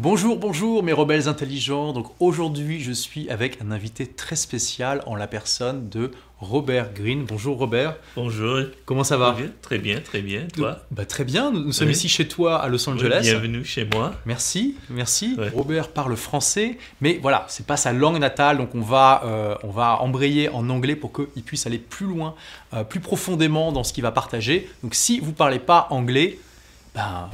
[0.00, 1.92] Bonjour, bonjour mes rebelles intelligents.
[1.92, 7.24] Donc aujourd'hui, je suis avec un invité très spécial en la personne de Robert Green.
[7.24, 7.94] Bonjour Robert.
[8.16, 8.62] Bonjour.
[8.86, 9.36] Comment ça va?
[9.62, 10.48] Très bien, très bien.
[10.52, 10.80] Toi?
[10.90, 11.52] Bah, Très bien.
[11.52, 13.20] Nous, sommes ici chez toi à Los Angeles.
[13.22, 14.14] bienvenue chez moi.
[14.26, 15.36] Merci, merci.
[15.54, 19.70] Robert parle français, mais voilà, c'est pas sa langue natale, donc on va, euh, on
[19.70, 22.34] va embrayer en anglais pour qu'il puisse aller plus loin,
[22.72, 24.68] euh, plus profondément dans ce qu'il va partager.
[24.82, 26.40] Donc si vous parlez pas anglais,
[26.96, 27.30] ben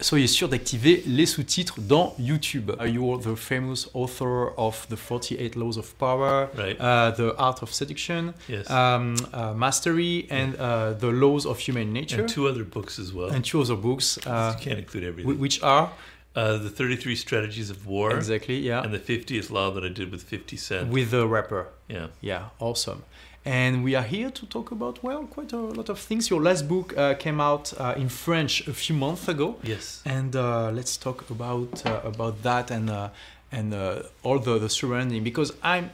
[0.00, 2.70] soyez sûr d'activer les sous-titres dans YouTube.
[2.80, 6.76] Uh, you're the famous author of The 48 Laws of Power, right.
[6.80, 8.68] uh, The Art of Seduction, yes.
[8.70, 12.20] um, uh, Mastery, and uh, The Laws of Human Nature?
[12.20, 13.30] And two other books as well.
[13.30, 14.18] And two other books.
[14.26, 15.38] Uh, you can't include everything.
[15.38, 15.92] Which are?
[16.36, 18.16] Uh, the 33 Strategies of War.
[18.16, 18.82] Exactly, yeah.
[18.82, 20.90] And the 50th Law that I did with 50 Cent.
[20.90, 21.68] With the rapper.
[21.88, 22.08] Yeah.
[22.20, 23.04] Yeah, awesome.
[23.46, 26.30] And we are here to talk about, well, quite a lot of things.
[26.30, 29.56] Your last book uh, came out uh, in French a few months ago.
[29.62, 30.00] Yes.
[30.06, 33.10] And uh, let's talk about uh, about that and uh,
[33.52, 35.22] and uh, all the, the surrounding.
[35.22, 35.90] Because I'm,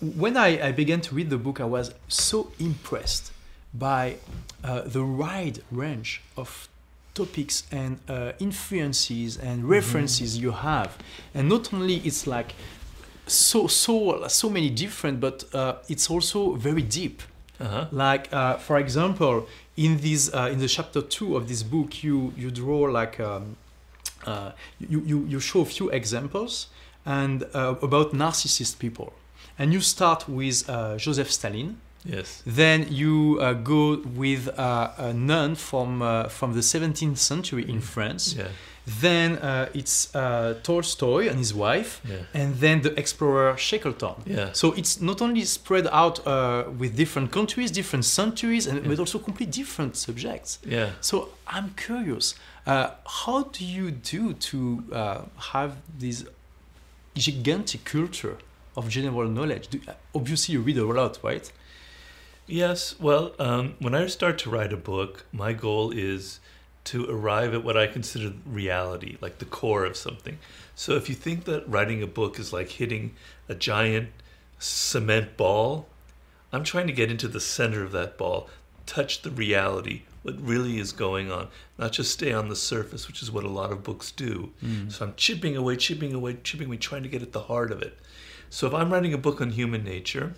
[0.00, 3.32] when I, I began to read the book, I was so impressed
[3.74, 4.16] by
[4.62, 6.68] the wide range of
[7.12, 7.98] topics and
[8.38, 10.44] influences and references mm-hmm.
[10.44, 10.96] you have.
[11.34, 12.54] And not only it's like
[13.26, 17.22] so so so many different, but uh, it's also very deep.
[17.60, 17.86] Uh-huh.
[17.92, 22.32] Like uh, for example, in this uh, in the chapter two of this book, you
[22.36, 23.56] you draw like um,
[24.26, 26.68] uh, you, you you show a few examples
[27.06, 29.12] and uh, about narcissist people,
[29.58, 31.76] and you start with uh, Joseph Stalin.
[32.06, 32.42] Yes.
[32.44, 38.34] Then you go with a nun from from the 17th century in France.
[38.36, 38.48] Yeah
[38.86, 42.16] then uh, it's uh, Tolstoy and his wife, yeah.
[42.34, 44.14] and then the explorer Shackleton.
[44.26, 44.52] Yeah.
[44.52, 48.88] So it's not only spread out uh, with different countries, different centuries, and yeah.
[48.88, 50.58] but also completely different subjects.
[50.66, 50.90] Yeah.
[51.00, 52.34] So I'm curious,
[52.66, 55.20] uh, how do you do to uh,
[55.52, 56.26] have this
[57.14, 58.36] gigantic culture
[58.76, 59.68] of general knowledge?
[59.68, 59.80] Do,
[60.14, 61.50] obviously, you read a lot, right?
[62.46, 62.96] Yes.
[63.00, 66.40] Well, um, when I start to write a book, my goal is
[66.84, 70.38] to arrive at what I consider reality, like the core of something.
[70.74, 73.14] So if you think that writing a book is like hitting
[73.48, 74.10] a giant
[74.58, 75.86] cement ball,
[76.52, 78.48] I'm trying to get into the center of that ball,
[78.86, 83.22] touch the reality, what really is going on, not just stay on the surface, which
[83.22, 84.52] is what a lot of books do.
[84.62, 84.90] Mm.
[84.90, 87.82] So I'm chipping away, chipping away, chipping away, trying to get at the heart of
[87.82, 87.98] it.
[88.50, 90.34] So if I'm writing a book on human nature,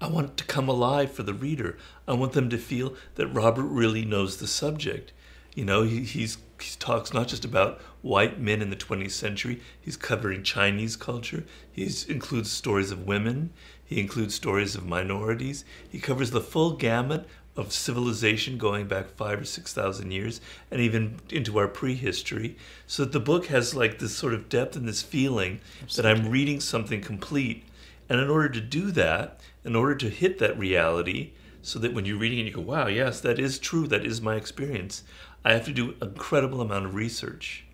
[0.00, 1.76] I want it to come alive for the reader.
[2.06, 5.12] I want them to feel that Robert really knows the subject.
[5.54, 9.60] You know, he, he's he talks not just about white men in the 20th century.
[9.80, 11.44] He's covering Chinese culture.
[11.70, 13.50] He includes stories of women.
[13.84, 15.64] He includes stories of minorities.
[15.88, 17.26] He covers the full gamut
[17.56, 22.56] of civilization going back five or six thousand years, and even into our prehistory.
[22.86, 26.14] So that the book has like this sort of depth and this feeling Absolutely.
[26.14, 27.64] that I'm reading something complete.
[28.08, 32.04] And in order to do that, in order to hit that reality, so that when
[32.04, 33.86] you're reading it, you go, "Wow, yes, that is true.
[33.88, 35.02] That is my experience."
[35.44, 37.64] I have to do an incredible amount of research.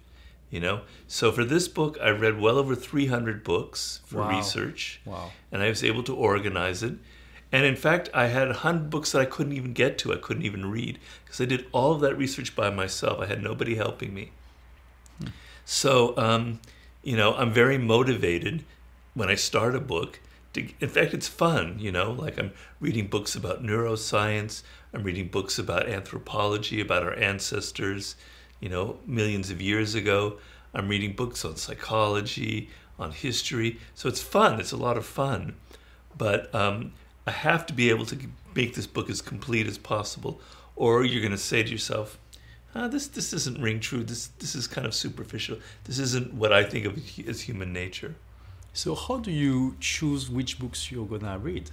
[0.50, 4.36] You know, so for this book, I read well over 300 books for wow.
[4.36, 5.00] research.
[5.04, 5.32] Wow.
[5.50, 6.94] And I was able to organize it.
[7.50, 10.44] And in fact, I had 100 books that I couldn't even get to, I couldn't
[10.44, 13.20] even read, because I did all of that research by myself.
[13.20, 14.30] I had nobody helping me.
[15.18, 15.28] Hmm.
[15.64, 16.60] So, um,
[17.02, 18.64] you know, I'm very motivated
[19.14, 20.20] when I start a book.
[20.54, 24.62] To, in fact, it's fun, you know, like I'm reading books about neuroscience,
[24.94, 28.14] I'm reading books about anthropology, about our ancestors,
[28.60, 30.38] you know, millions of years ago.
[30.72, 33.80] I'm reading books on psychology, on history.
[33.96, 34.60] So it's fun.
[34.60, 35.56] It's a lot of fun.
[36.16, 36.92] But um,
[37.26, 38.18] I have to be able to
[38.54, 40.40] make this book as complete as possible,
[40.76, 42.18] or you're going to say to yourself,
[42.72, 44.04] ah, "This this doesn't ring true.
[44.04, 45.58] This this is kind of superficial.
[45.84, 48.14] This isn't what I think of as human nature."
[48.72, 51.70] So how do you choose which books you're gonna read?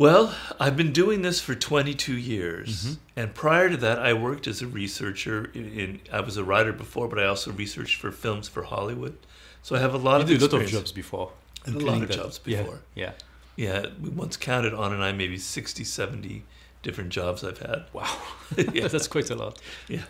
[0.00, 2.94] Well, I've been doing this for 22 years, mm-hmm.
[3.20, 5.50] and prior to that, I worked as a researcher.
[5.52, 9.18] In, in, I was a writer before, but I also researched for films for Hollywood.
[9.62, 11.32] So I have a lot you of did a lot of jobs before.
[11.66, 12.16] A lot of that.
[12.16, 12.80] jobs before.
[12.94, 13.12] Yeah,
[13.56, 13.82] yeah.
[13.82, 16.44] Yeah, we once counted on and I maybe 60, 70
[16.82, 17.84] different jobs I've had.
[17.92, 18.16] Wow,
[18.72, 18.88] yeah.
[18.88, 19.60] that's quite a lot.
[19.86, 20.04] Yeah,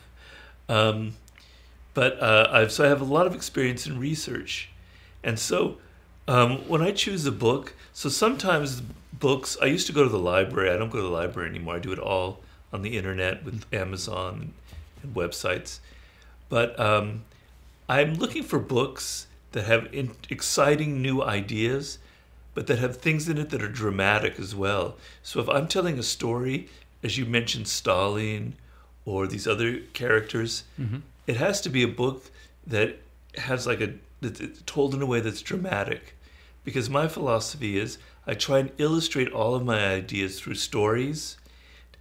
[0.68, 1.14] um,
[1.94, 4.70] but uh, I've so I have a lot of experience in research,
[5.24, 5.78] and so
[6.30, 8.82] um, when I choose a book, so sometimes
[9.12, 9.56] books.
[9.60, 10.70] I used to go to the library.
[10.70, 11.76] I don't go to the library anymore.
[11.76, 12.40] I do it all
[12.72, 14.54] on the internet with Amazon
[15.02, 15.80] and websites.
[16.48, 17.24] But um,
[17.88, 21.98] I'm looking for books that have in- exciting new ideas,
[22.54, 24.96] but that have things in it that are dramatic as well.
[25.22, 26.68] So if I'm telling a story,
[27.02, 28.54] as you mentioned, Stalin
[29.04, 30.98] or these other characters, mm-hmm.
[31.26, 32.30] it has to be a book
[32.66, 32.98] that
[33.36, 36.14] has like a that's told in a way that's dramatic,
[36.64, 41.36] because my philosophy is I try and illustrate all of my ideas through stories,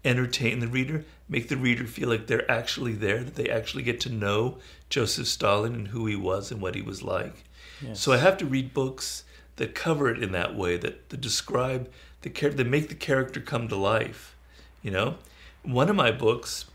[0.04, 4.00] entertain the reader, make the reader feel like they're actually there, that they actually get
[4.02, 4.58] to know
[4.90, 7.44] Joseph Stalin and who he was and what he was like.
[7.82, 8.00] Yes.
[8.00, 9.24] So I have to read books
[9.56, 11.90] that cover it in that way, that, that describe
[12.22, 14.36] the character, that make the character come to life.
[14.82, 15.16] You know,
[15.64, 16.66] one of my books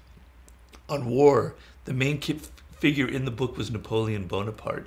[0.88, 1.54] on war,
[1.84, 2.40] the main ki-
[2.78, 4.86] figure in the book was Napoleon Bonaparte.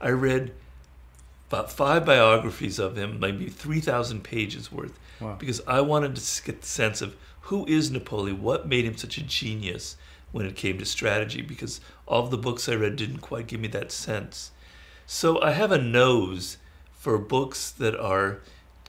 [0.00, 0.52] I read
[1.48, 5.36] about five biographies of him, maybe 3,000 pages worth, Wow.
[5.38, 9.16] because I wanted to get the sense of who is Napoleon, what made him such
[9.18, 9.96] a genius
[10.32, 13.60] when it came to strategy, because all of the books I read didn't quite give
[13.60, 14.50] me that sense.
[15.06, 16.58] So I have a nose
[16.92, 18.40] for books that are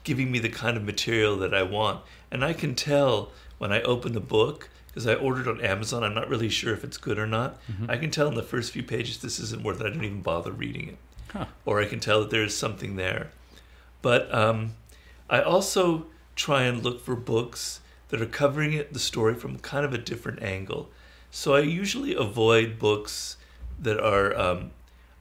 [0.02, 2.00] giving me the kind of material that I want.
[2.30, 6.14] And I can tell when I open the book, because I ordered on Amazon, I'm
[6.14, 7.58] not really sure if it's good or not.
[7.70, 7.90] Mm-hmm.
[7.90, 9.86] I can tell in the first few pages this isn't worth it.
[9.86, 10.96] I don't even bother reading it.
[11.32, 11.46] Huh.
[11.64, 13.30] Or I can tell that there's something there.
[14.02, 14.74] But um,
[15.28, 19.84] I also try and look for books that are covering it, the story from kind
[19.84, 20.88] of a different angle.
[21.30, 23.36] So I usually avoid books
[23.78, 24.36] that are.
[24.38, 24.70] Um,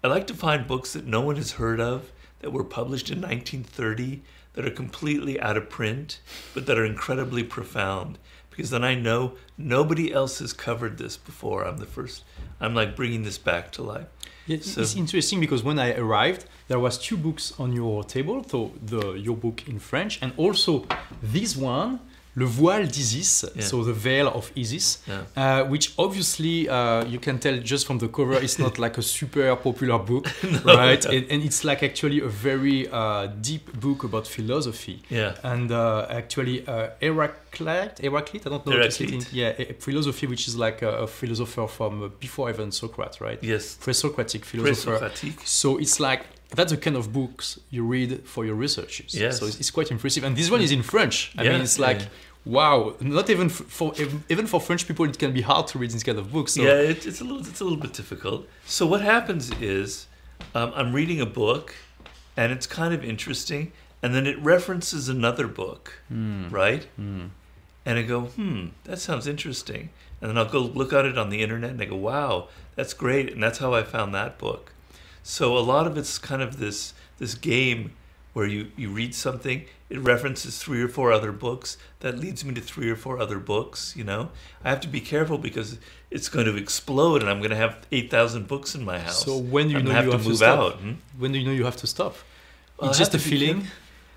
[0.04, 3.20] I like to find books that no one has heard of, that were published in
[3.20, 4.22] 1930,
[4.54, 6.20] that are completely out of print,
[6.54, 8.18] but that are incredibly profound.
[8.58, 11.64] Because then I know nobody else has covered this before.
[11.64, 12.24] I'm the first.
[12.60, 14.08] I'm like bringing this back to life.
[14.48, 18.44] Yeah, So- it's interesting because when I arrived, there was two books on your table.
[18.50, 20.88] So the your book in French and also
[21.22, 22.00] this one,
[22.40, 23.64] Le Voile d'Isis, Yeah.
[23.64, 25.24] so the veil of Isis, Yeah.
[25.36, 29.02] uh, which obviously uh, you can tell just from the cover, it's not like a
[29.02, 30.28] super popular book,
[30.64, 31.04] right?
[31.04, 31.12] no.
[31.12, 35.02] And, and it's like actually a very uh, deep book about philosophy.
[35.10, 35.34] Yeah.
[35.44, 38.74] And uh, actually, uh, Heraclite, Heraclite, I don't know.
[38.78, 39.34] how to say Heraclite.
[39.34, 43.40] Yeah, philosophy, which is like a, a philosopher from uh, before even Socrates, right?
[43.44, 43.78] Yes.
[43.82, 45.00] Pre-Socratic philosopher.
[45.00, 45.46] Presocratique.
[45.46, 46.22] So it's like
[46.56, 49.14] that's the kind of books you read for your researches.
[49.14, 49.40] Yes.
[49.40, 51.34] So it's, it's quite impressive, and this one is in French.
[51.38, 52.08] I mean, it's like yeah.
[52.48, 52.96] Wow.
[53.00, 53.94] Not even for
[54.30, 56.54] even for French people, it can be hard to read this kind of books.
[56.54, 58.48] So yeah, it, it's a little it's a little bit difficult.
[58.66, 60.08] So what happens is,
[60.56, 61.76] um, I'm reading a book,
[62.36, 63.72] and it's kind of interesting,
[64.02, 66.50] and then it references another book, Hmm.
[66.50, 66.84] right?
[66.96, 67.26] Hmm.
[67.86, 69.90] And I go, hmm, that sounds interesting.
[70.20, 72.94] And then I'll go look at it on the internet, and I go, wow, that's
[72.94, 74.74] great, and that's how I found that book.
[75.24, 77.94] So a lot of it's kind of this this game
[78.38, 82.54] where you, you read something, it references three or four other books, that leads me
[82.54, 84.30] to three or four other books, you know?
[84.64, 85.80] I have to be careful because
[86.12, 89.26] it's going to explode and I'm going to have 8,000 books in my house.
[89.26, 90.76] So when do you I'm know gonna you have have to to move out.
[90.76, 90.92] hmm?
[91.18, 92.16] When do you know you have to stop?
[92.80, 93.68] Well, it's just a have be feeling.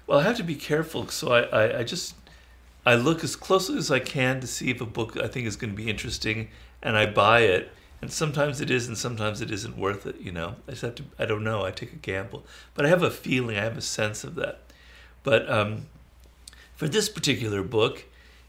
[0.06, 1.08] Well, I have to be careful.
[1.08, 2.14] So I, I, I just
[2.84, 5.56] I look as closely as I can to see if a book I think is
[5.56, 6.50] going to be interesting,
[6.82, 7.72] and I buy it.
[8.02, 10.16] And sometimes it is, and sometimes it isn't worth it.
[10.20, 11.04] You know, I just have to.
[11.18, 11.64] I don't know.
[11.64, 12.44] I take a gamble,
[12.74, 13.58] but I have a feeling.
[13.58, 14.60] I have a sense of that.
[15.22, 15.86] But um,
[16.74, 18.04] for this particular book,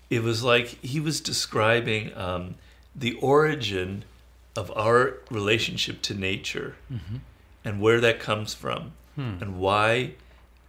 [0.10, 2.56] it was like he was describing um,
[2.96, 4.06] the origin
[4.56, 7.18] of our relationship to nature Mm-hmm.
[7.66, 9.36] and where that comes from Hmm.
[9.42, 10.14] and why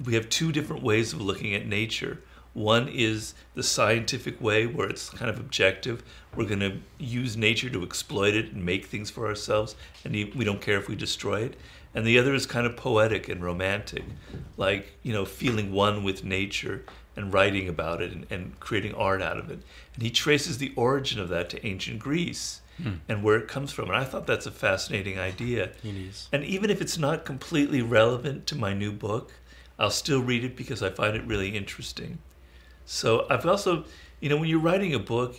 [0.05, 2.19] we have two different ways of looking at nature.
[2.55, 6.03] One is the scientific way, where it's kind of objective.
[6.37, 10.45] We're going to use nature to exploit it and make things for ourselves, and we
[10.45, 11.57] don't care if we destroy it.
[11.95, 14.05] And the other is kind of poetic and romantic,
[14.57, 16.85] like, you know, feeling one with nature
[17.17, 19.61] and writing about it and, and creating art out of it.
[19.95, 22.95] And he traces the origin of that to ancient Greece Hmm.
[23.07, 23.89] and where it comes from.
[23.91, 25.73] And I thought that's a fascinating idea.
[25.85, 26.29] It is.
[26.33, 29.31] And even if it's not completely relevant to my new book,
[29.79, 32.19] I'll still read it because I find it really interesting.
[32.87, 33.85] So I've also,
[34.21, 35.37] you know, when you're writing a book,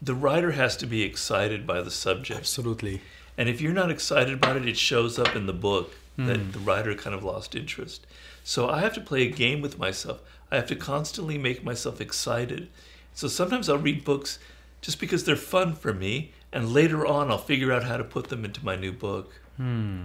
[0.00, 2.40] the writer has to be excited by the subject.
[2.40, 3.00] Absolutely.
[3.38, 6.50] And if you're not excited about it, it shows up in the book that Hmm.
[6.50, 8.06] the writer kind of lost interest.
[8.44, 10.20] So I have to play a game with myself.
[10.50, 12.68] I have to constantly make myself excited.
[13.14, 14.38] So sometimes I'll read books
[14.82, 18.28] just because they're fun for me, and later on I'll figure out how to put
[18.28, 19.32] them into my new book.
[19.56, 20.04] Hmm.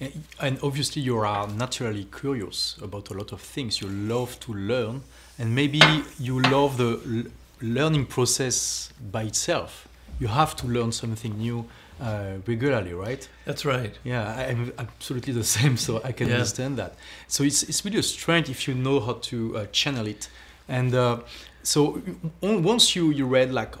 [0.00, 3.80] And- And obviously, you are naturally curious about a lot of things.
[3.80, 5.02] You love to learn,
[5.38, 5.80] and maybe
[6.18, 7.30] you love the
[7.60, 9.86] learning process by itself.
[10.20, 11.64] You have to learn something new
[12.00, 13.28] uh, regularly, right?
[13.44, 13.94] That's right.
[14.04, 16.34] Yeah, I- I'm absolutely the same, so I can Yeah.
[16.34, 16.94] understand that.
[17.28, 20.28] So it's it's really a strength if you know how to uh, channel it.
[20.68, 21.20] And uh,
[21.62, 22.00] so
[22.42, 23.74] on- once you you read like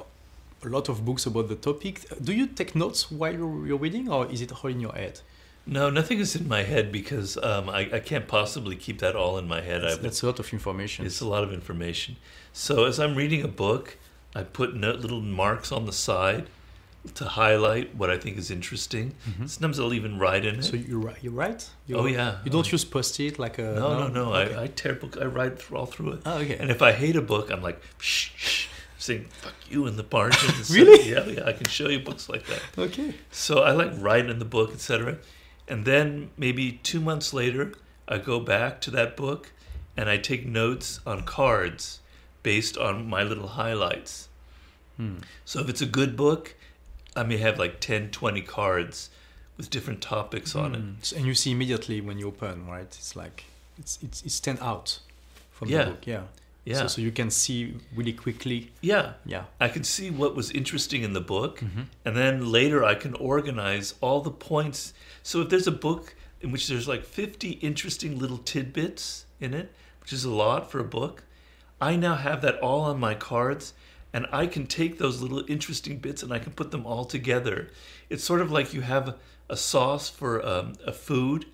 [0.64, 4.08] a lot of books about the topic, do you take notes while you're, you're reading,
[4.10, 5.20] or is it all in your head?
[5.68, 9.36] No, nothing is in my head because um, I, I can't possibly keep that all
[9.38, 9.82] in my head.
[9.82, 11.04] That's, that's a lot of information.
[11.06, 12.16] it's a lot of information.
[12.52, 13.98] So as I'm reading a book,
[14.34, 16.46] I put no, little marks on the side
[17.14, 19.14] to highlight what I think is interesting.
[19.46, 20.62] Sometimes I'll even write in it.
[20.64, 21.68] So you write, you write?
[21.86, 22.38] You, Oh, yeah.
[22.44, 23.62] You don't use post-it like a.
[23.62, 24.34] no, no, no.
[24.34, 24.54] Okay.
[24.54, 25.16] I, I tear book.
[25.20, 26.20] I write through, all through it.
[26.26, 26.56] Oh, okay.
[26.58, 28.66] And if I hate a book, I'm like, shh, shh,
[28.98, 30.50] saying "fuck you" in the margin.
[30.54, 30.76] and stuff.
[30.76, 31.08] Really?
[31.10, 31.44] Yeah, yeah.
[31.46, 32.62] I can show you books like that.
[32.76, 33.14] okay.
[33.30, 35.18] So I like writing in the book, etc.
[35.68, 37.72] And then maybe two months later,
[38.06, 39.52] I go back to that book
[39.96, 42.00] and I take notes on cards
[42.42, 44.28] based on my little highlights.
[44.96, 45.16] Hmm.
[45.44, 46.54] So if it's a good book,
[47.14, 49.10] I may have like 10, 20 cards
[49.56, 50.80] with different topics on it.
[50.80, 51.16] Mm.
[51.16, 52.82] And you see immediately when you open, right?
[52.84, 53.44] It's like
[53.76, 55.00] it's it's it stand out
[55.50, 55.84] from Yeah.
[55.84, 56.06] the book.
[56.06, 56.22] Yeah.
[56.68, 56.78] Yeah.
[56.82, 58.70] So, so you can see really quickly.
[58.82, 59.12] Yeah.
[59.24, 59.44] Yeah.
[59.60, 61.82] I can see what was interesting in the book, Mm-hmm.
[62.04, 64.92] and then later I can organize all the points.
[65.22, 69.72] So if there's a book in which there's like 50 interesting little tidbits in it,
[70.00, 71.24] which is a lot for a book,
[71.80, 73.72] I now have that all on my cards,
[74.12, 77.68] and I can take those little interesting bits and I can put them all together.
[78.10, 79.16] It's sort of like you have
[79.50, 81.46] a sauce for um, a food.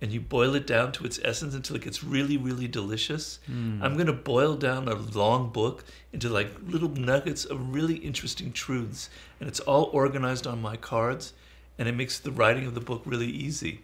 [0.00, 3.40] And you boil it down to its essence until it gets really, really delicious.
[3.82, 8.52] I'm going to boil down a long book into like little nuggets of really interesting
[8.52, 9.10] truths.
[9.40, 11.32] And it's all organized on my cards.
[11.78, 13.80] And it makes the writing of the book really easy.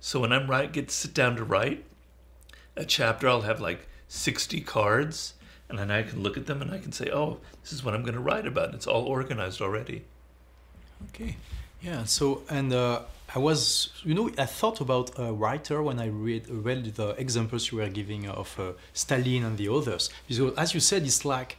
[0.00, 1.84] So when I'm right, get to sit down to write
[2.76, 5.34] a chapter, I'll have like 60 cards.
[5.68, 7.94] And then I can look at them and I can say, oh, this is what
[7.94, 8.66] I'm going to write about.
[8.66, 10.04] And it's all organized already.
[11.08, 11.36] Okay.
[11.80, 12.04] Yeah.
[12.04, 13.02] So and uh,
[13.34, 17.72] I was, you know, I thought about a writer when I read read the examples
[17.72, 20.10] you were giving of uh, Stalin and the others.
[20.28, 21.56] Because as you said, it's like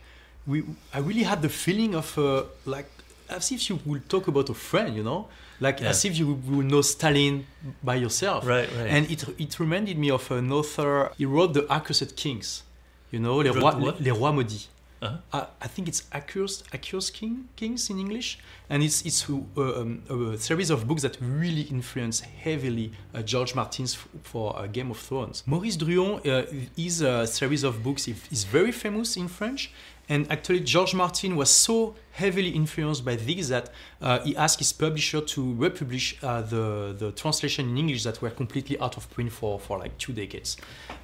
[0.47, 0.63] we.
[0.93, 2.87] I really had the feeling of uh, like
[3.29, 5.27] as if you would talk about a friend, you know,
[5.59, 5.89] like Yeah.
[5.89, 7.45] as if you would know Stalin
[7.83, 8.45] by yourself.
[8.47, 8.87] Right, right.
[8.87, 11.11] And it it reminded me of an author.
[11.17, 12.63] He wrote the Accursed Kings.
[13.11, 14.67] You know, les rois, les rois maudits.
[15.01, 15.17] Uh-huh.
[15.33, 20.01] Uh, I think it's Accused, Accused King, Kings in English, and it's it's uh, um,
[20.09, 24.91] a series of books that really influence heavily uh, George Martin's f- for uh, Game
[24.91, 25.43] of Thrones.
[25.45, 26.45] Maurice Druon uh,
[26.77, 29.71] is a series of books is very famous in French,
[30.09, 33.69] and actually George Martin was so heavily influenced by this that
[34.01, 38.29] uh, he asked his publisher to republish uh, the the translation in English that were
[38.29, 40.57] completely out of print for for like two decades.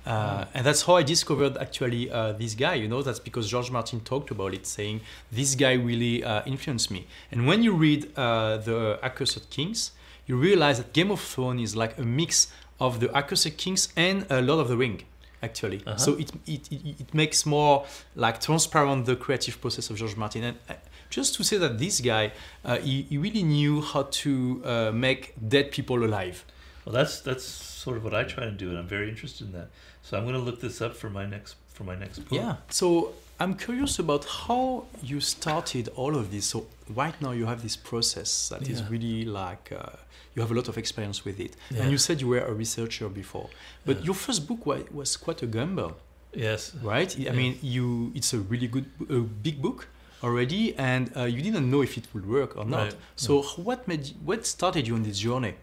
[0.05, 2.75] Uh, and that's how I discovered actually uh, this guy.
[2.75, 6.91] You know, that's because George Martin talked about it, saying this guy really uh, influenced
[6.91, 7.07] me.
[7.31, 9.91] And when you read uh, the Accursed Kings,
[10.25, 12.47] you realize that Game of Thrones is like a mix
[12.79, 15.03] of the Accursed Kings and a Lord of the Ring,
[15.41, 15.81] actually.
[15.85, 15.97] Uh-huh.
[15.97, 20.43] So it, it, it, it makes more like transparent the creative process of George Martin.
[20.43, 20.73] And uh,
[21.09, 22.31] just to say that this guy,
[22.63, 26.45] uh, he, he really knew how to uh, make dead people alive.
[26.85, 29.53] Well, that's that's sort of what I try to do, and I'm very interested in
[29.53, 29.69] that.
[30.01, 32.39] So I'm going to look this up for my next for my next book.
[32.39, 32.55] Yeah.
[32.69, 36.45] So I'm curious about how you started all of this.
[36.45, 38.87] So right now you have this process that is Yeah.
[38.89, 39.97] really like uh,
[40.35, 41.55] you have a lot of experience with it.
[41.69, 41.81] Yeah.
[41.83, 43.49] And you said you were a researcher before,
[43.85, 44.05] but Yeah.
[44.05, 45.97] your first book was, was quite a gamble,
[46.33, 46.73] Yes.
[46.81, 47.13] right?
[47.29, 49.87] I mean, you it's a really good, a big book
[50.23, 52.83] already, and uh, you didn't know if it would work or not.
[52.83, 52.95] Right.
[53.15, 55.55] So what made what started you on this journey?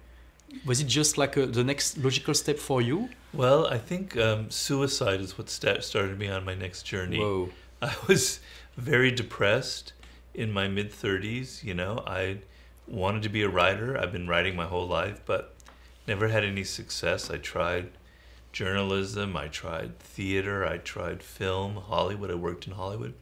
[0.64, 3.08] Was it just like a, the next logical step for you?
[3.34, 7.18] Well, I think um, suicide is what sta- started me on my next journey.
[7.18, 7.50] Whoa.
[7.82, 8.40] I was
[8.76, 9.92] very depressed
[10.34, 11.62] in my mid 30s.
[11.62, 12.38] You know, I
[12.88, 13.98] wanted to be a writer.
[13.98, 15.54] I've been writing my whole life, but
[16.06, 17.30] never had any success.
[17.30, 17.90] I tried
[18.52, 22.30] journalism, I tried theater, I tried film, Hollywood.
[22.30, 23.14] I worked in Hollywood.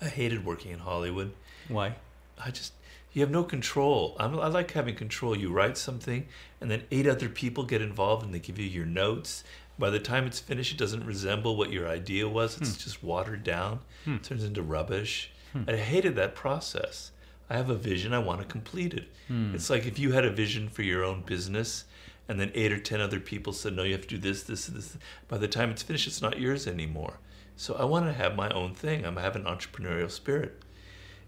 [0.00, 1.32] I hated working in Hollywood.
[1.68, 1.96] Why?
[2.42, 2.72] I just
[3.12, 4.16] you have no control.
[4.20, 5.36] I'm, I like having control.
[5.36, 6.26] You write something,
[6.60, 9.42] and then eight other people get involved, and they give you your notes.
[9.78, 12.60] By the time it's finished, it doesn't resemble what your idea was.
[12.60, 13.80] It's just watered down.
[14.04, 14.16] Hmm.
[14.16, 15.30] It turns into rubbish.
[15.52, 15.64] Hmm.
[15.66, 17.10] I hated that process.
[17.50, 18.14] I have a vision.
[18.14, 19.08] I want to complete it.
[19.26, 19.54] Hmm.
[19.54, 21.84] It's like if you had a vision for your own business,
[22.28, 24.66] and then eight or ten other people said, "No, you have to do this, this,
[24.66, 27.18] this." By the time it's finished, it's not yours anymore.
[27.56, 29.04] So I want to have my own thing.
[29.04, 30.62] I have an entrepreneurial spirit.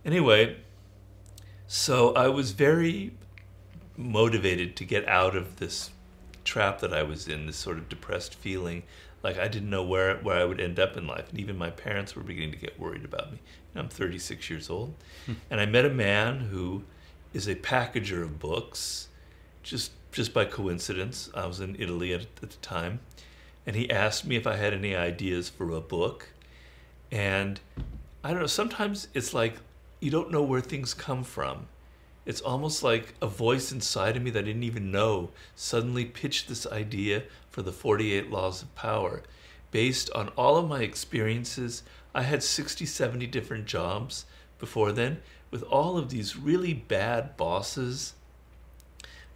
[0.05, 0.57] Anyway,
[1.67, 3.13] so I was very
[3.97, 5.91] motivated to get out of this
[6.45, 8.83] trap that I was in, this sort of depressed feeling,
[9.23, 11.71] like I didn't know where where I would end up in life, and even my
[11.71, 13.41] parents were beginning to get worried about me.
[13.75, 14.95] I'm 36 years old,
[15.27, 15.35] hmm.
[15.51, 16.85] and I met a man who
[17.33, 19.09] is a packager of books,
[19.63, 21.31] just just by coincidence.
[21.35, 23.01] I was in Italy at, at the time,
[23.67, 26.29] and he asked me if I had any ideas for a book,
[27.11, 27.61] and
[28.23, 28.47] I don't know.
[28.47, 29.57] Sometimes it's like
[30.01, 31.69] you don't know where things come from.
[32.25, 36.49] It's almost like a voice inside of me that I didn't even know suddenly pitched
[36.49, 39.23] this idea for the 48 Laws of Power.
[39.71, 41.83] Based on all of my experiences,
[42.15, 44.27] I had 60, 70 different jobs
[44.59, 45.19] before then,
[45.51, 48.15] with all of these really bad bosses,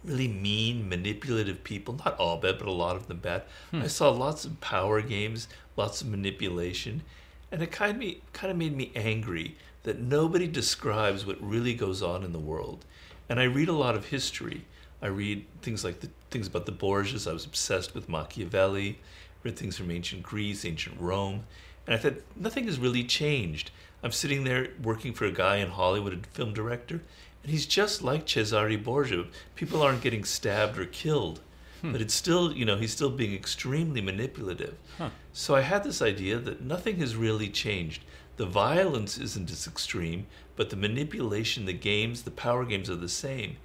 [0.03, 1.99] really mean, manipulative people.
[2.05, 3.43] Not all bad, but a lot of them bad.
[3.71, 3.81] Hmm.
[3.81, 7.03] I saw lots of power games, lots of manipulation,
[7.51, 11.73] and it kind of me, kind of made me angry that nobody describes what really
[11.73, 12.85] goes on in the world.
[13.29, 14.65] And I read a lot of history.
[15.01, 17.29] I read things like the things about the Borgias.
[17.29, 18.99] I was obsessed with Machiavelli.
[19.43, 21.45] Read things from ancient Greece, ancient Rome,
[21.87, 23.71] and I thought nothing has really changed.
[24.03, 27.01] I'm sitting there working for a guy in Hollywood, a film director,
[27.41, 29.25] and he's just like Cesare Borgia.
[29.55, 31.39] People aren't getting stabbed or killed,
[31.81, 31.93] hmm.
[31.93, 34.75] but it's still, you know, he's still being extremely manipulative.
[34.97, 35.09] Huh.
[35.33, 38.03] So I had this idea that nothing has really changed.
[38.35, 43.09] The violence isn't as extreme, but the manipulation, the games, the power games are the
[43.09, 43.57] same.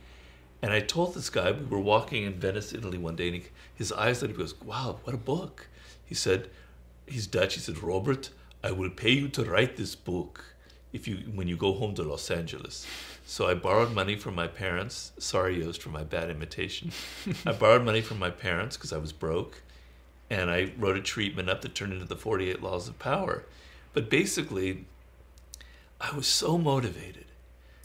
[0.63, 3.43] And I told this guy, we were walking in Venice, Italy one day, and he,
[3.75, 4.37] his eyes lit up.
[4.37, 5.67] He goes, Wow, what a book.
[6.05, 6.49] He said,
[7.13, 7.55] He's Dutch.
[7.55, 8.31] He said, Robert,
[8.65, 10.45] I will pay you to write this book
[10.95, 12.87] if you when you go home to Los Angeles.
[13.27, 15.13] So I borrowed money from my parents.
[15.19, 16.91] Sorry, Joost, for my bad imitation.
[17.47, 19.63] I borrowed money from my parents because I was broke,
[20.31, 23.45] and I wrote a treatment up that turned into the 48 Laws of Power.
[23.93, 24.87] But basically,
[26.01, 27.27] I was so motivated,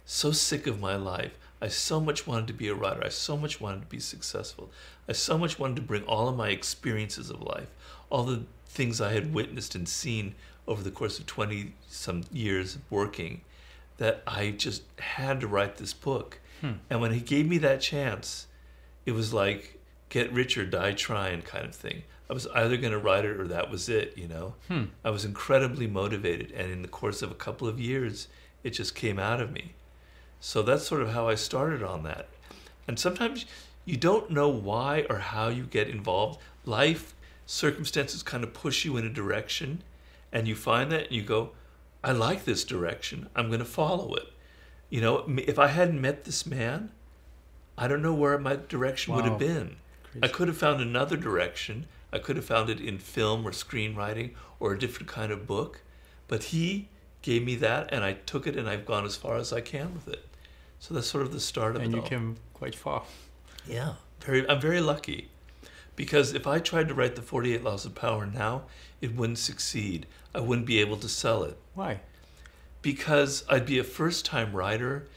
[0.06, 1.38] so sick of my life.
[1.62, 3.04] I so much wanted to be a writer.
[3.04, 4.72] I so much wanted to be successful.
[5.10, 7.70] I so much wanted to bring all of my experiences of life,
[8.10, 8.44] all the
[8.78, 10.36] things I had witnessed and seen
[10.68, 13.42] over the course of 20 some years of working,
[13.98, 16.40] that I just had to write this book.
[16.90, 18.48] And when he gave me that chance,
[19.06, 19.80] it was like
[20.10, 22.04] get rich or die trying kind of thing.
[22.30, 24.54] I was either going to write it or that was it, you know.
[24.68, 24.86] Hmm.
[25.04, 28.28] I was incredibly motivated, and in the course of a couple of years,
[28.64, 29.74] it just came out of me.
[30.40, 32.28] So that's sort of how I started on that.
[32.88, 33.46] And sometimes
[33.86, 36.40] you don't know why or how you get involved.
[36.66, 37.16] Life
[37.48, 39.82] circumstances kind of push you in a direction,
[40.32, 41.52] and you find that and you go,
[42.04, 43.30] I like this direction.
[43.36, 44.32] I'm going to follow it.
[44.90, 46.92] You know, if I hadn't met this man,
[47.78, 49.78] I don't know where my direction would have been.
[50.04, 50.24] Crazy.
[50.24, 51.88] I could have found another direction.
[52.14, 55.82] I could have found it in film or screenwriting or a different kind of book.
[56.28, 56.90] But he
[57.22, 59.94] gave me that, and I took it, and I've gone as far as I can
[59.94, 60.26] with it.
[60.80, 62.08] So that's sort of the start of and it And you all.
[62.08, 63.04] came quite far.
[63.68, 64.48] Yeah, very.
[64.50, 65.30] I'm very lucky,
[65.98, 68.64] because if I tried to write the 48 Laws of Power now,
[69.02, 70.06] it wouldn't succeed.
[70.34, 72.00] I wouldn't be able to sell it Why?
[72.82, 75.08] because I'd be a first-time writer,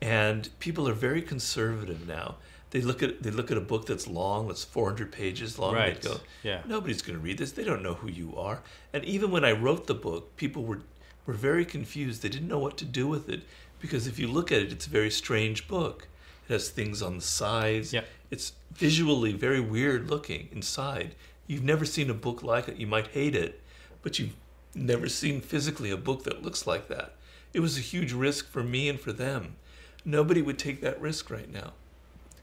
[0.00, 2.36] and people are very conservative now.
[2.70, 5.84] They look at they look at a book that's long, that's 400 pages long, and
[5.84, 6.00] Right.
[6.02, 6.62] they go, Yeah.
[6.66, 7.52] nobody's going to read this.
[7.52, 8.62] They don't know who you are.
[8.94, 10.80] And even when I wrote the book, people were
[11.26, 12.22] were very confused.
[12.22, 13.42] They didn't know what to do with it
[13.78, 16.08] because if you look at it, it's a very strange book.
[16.48, 17.92] It has things on the sides.
[17.92, 18.02] Yeah.
[18.32, 21.14] It's visually very weird looking inside.
[21.46, 22.78] You've never seen a book like it.
[22.78, 23.60] You might hate it,
[24.02, 24.34] but you've
[24.74, 27.14] never seen physically a book that looks like that.
[27.52, 29.56] It was a huge risk for me and for them.
[30.04, 31.74] Nobody would take that risk right now.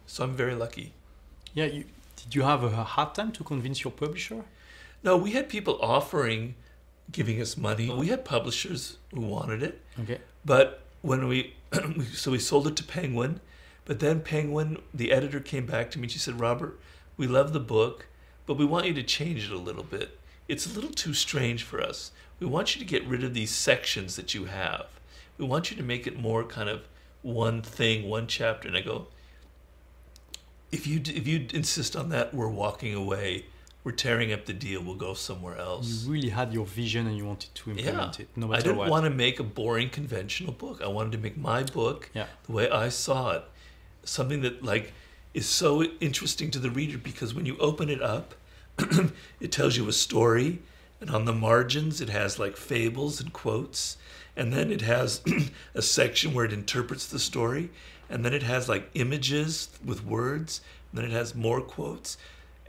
[0.05, 0.93] So I'm very lucky.
[1.55, 1.65] Yeah.
[1.65, 4.43] You, did you have a hard time to convince your publisher?
[5.01, 6.53] No, we had people offering
[7.11, 7.89] giving us money.
[7.89, 10.19] We had publishers who wanted it, Okay.
[10.45, 11.55] but when we
[12.13, 13.39] so we sold it to Penguin,
[13.89, 16.79] but then Penguin, the editor came back to me and she said, "Robert,
[17.17, 18.05] we love the book,
[18.45, 20.19] but we want you to change it a little bit.
[20.47, 22.11] It's a little too strange for us.
[22.39, 24.85] We want you to get rid of these sections that you have.
[25.39, 26.83] We want you to make it more kind of
[27.23, 29.07] one thing, one chapter." And I go,
[30.71, 33.45] "If you if you insist on that, we're walking away.
[33.83, 34.83] We're tearing up the deal.
[34.83, 38.27] We'll go somewhere else." You really had your vision and you wanted to implement it,
[38.35, 38.89] no matter I didn't what.
[38.91, 40.79] want to make a boring conventional book.
[40.79, 42.27] I wanted to make my book Yeah.
[42.45, 43.45] the way I saw it,
[44.09, 44.93] something that like
[45.33, 48.35] is so interesting to the reader because when you open it up,
[49.39, 50.59] it tells you a story,
[50.99, 53.97] and on the margins it has like fables and quotes,
[54.35, 55.21] and then it has
[55.75, 57.69] a section where it interprets the story,
[58.09, 62.17] and then it has like images with words, and then it has more quotes.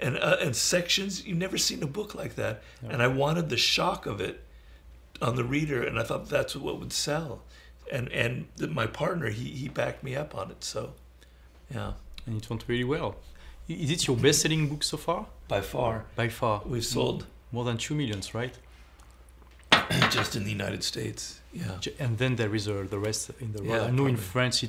[0.03, 3.59] And, uh, and sections you've never seen a book like that and i wanted the
[3.59, 4.43] shock of it
[5.23, 7.43] on the reader, and I thought that's what would sell.
[7.93, 10.65] And and my partner, he he backed me up on it.
[10.65, 10.95] So,
[11.75, 11.93] yeah,
[12.27, 13.17] And it went really well.
[13.69, 15.27] Is it your best-selling book so far?
[15.49, 16.63] by far By far.
[16.67, 18.55] we've sold more than two millions, right?
[20.11, 21.41] just in the United States.
[21.53, 23.89] Yeah, And then there is uh, the rest in the Yeah, world.
[23.89, 24.17] I know in.
[24.17, 24.61] France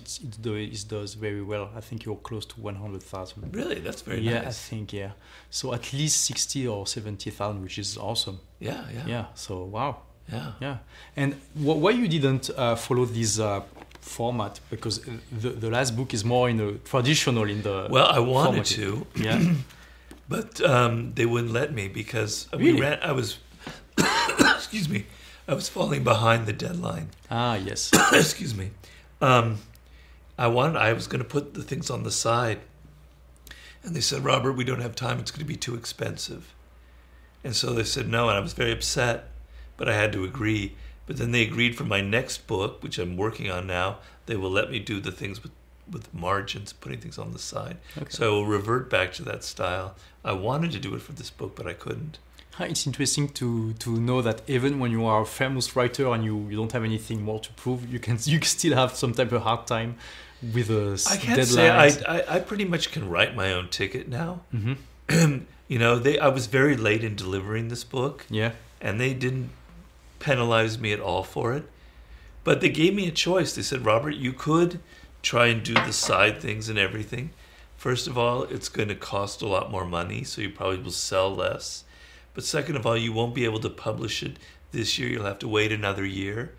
[0.41, 1.69] do, it does very well.
[1.75, 3.53] I think you're close to 100,000.
[3.55, 4.33] really, that's very nice.
[4.33, 5.11] yeah, I think, yeah.
[5.51, 8.39] So at least 60 or 70,000, which is awesome.
[8.59, 9.97] Yeah, yeah, Yeah, so wow.
[10.31, 10.53] yeah.
[10.59, 10.77] Yeah.
[11.15, 13.61] And wh- why you didn't uh, follow this uh,
[14.01, 14.59] format?
[14.69, 17.87] Because the, the last book is more in the traditional in the.
[17.89, 19.13] Well, I wanted formative.
[19.13, 19.53] to, Yeah.
[20.29, 22.73] but um, they wouldn't let me because Really?
[22.73, 22.99] we ran.
[23.01, 23.37] I was,
[23.97, 25.05] excuse me,
[25.47, 27.09] I was falling behind the deadline.
[27.29, 27.91] ah, yes.
[28.13, 28.71] excuse me.
[29.21, 29.57] Um,
[30.37, 30.77] I wanted.
[30.77, 32.59] I was going to put the things on the side,
[33.83, 35.19] and they said, "Robert, we don't have time.
[35.19, 36.53] It's going to be too expensive."
[37.43, 39.29] And so they said no, and I was very upset,
[39.77, 40.75] but I had to agree.
[41.07, 43.97] But then they agreed for my next book, which I'm working on now.
[44.27, 45.51] They will let me do the things with
[45.91, 47.77] with margins, putting things on the side.
[47.97, 48.07] Okay.
[48.09, 49.95] So I will revert back to that style.
[50.23, 52.17] I wanted to do it for this book, but I couldn't.
[52.59, 56.47] It's interesting to, to know that even when you are a famous writer and you,
[56.49, 59.41] you don't have anything more to prove, you can you still have some type of
[59.41, 59.95] hard time
[60.53, 64.07] with a I can't say I, I I pretty much can write my own ticket
[64.07, 64.41] now.
[64.51, 64.73] hmm
[65.67, 68.51] you know, they I was very late in delivering this book, Yeah.
[68.79, 69.49] and they didn't
[70.21, 71.65] penalize me at all for it.
[72.43, 73.53] But they gave me a choice.
[73.53, 74.79] They said, Robert, you could
[75.21, 77.31] try and do the side things and everything.
[77.77, 80.91] First of all, it's going to cost a lot more money, so you probably will
[80.91, 81.83] sell less.
[82.33, 84.37] But second of all, you won't be able to publish it
[84.71, 85.09] this year.
[85.09, 86.53] You'll have to wait another year.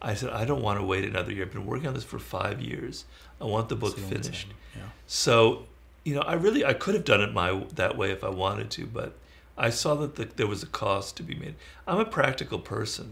[0.00, 1.44] I said, I don't want to wait another year.
[1.44, 3.04] I've been working on this for five years.
[3.40, 4.48] I want the book long finished.
[4.76, 4.82] Yeah.
[5.06, 5.66] So,
[6.04, 8.70] you know, I really I could have done it my that way if I wanted
[8.70, 9.18] to, but
[9.66, 11.54] I saw that the, there was a cost to be made.
[11.86, 13.08] I'm a practical person,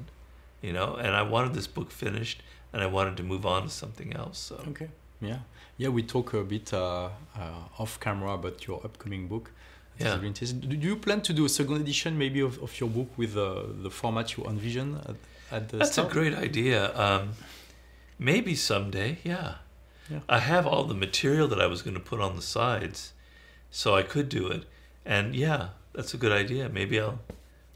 [0.62, 3.68] you know, and I wanted this book finished, and I wanted to move on to
[3.68, 4.38] something else.
[4.38, 4.88] So, Okay.
[5.20, 5.38] Yeah.
[5.78, 9.50] Yeah, we talk a bit uh, uh, off camera about your upcoming book.
[9.98, 10.20] Yeah.
[10.22, 10.60] interesting.
[10.60, 13.34] Do do you plan to do a second edition maybe of, of your book with
[13.36, 15.16] uh, the format you envision at,
[15.56, 16.10] at the that's start?
[16.10, 16.78] a great idea.
[17.04, 17.30] Um,
[18.18, 19.54] maybe someday, yeah.
[20.10, 20.20] Yeah.
[20.28, 23.12] I have all the material that I was going to put on the sides,
[23.70, 24.64] so I could do it.
[25.04, 26.68] And yeah, that's a good idea.
[26.68, 27.18] Maybe I'll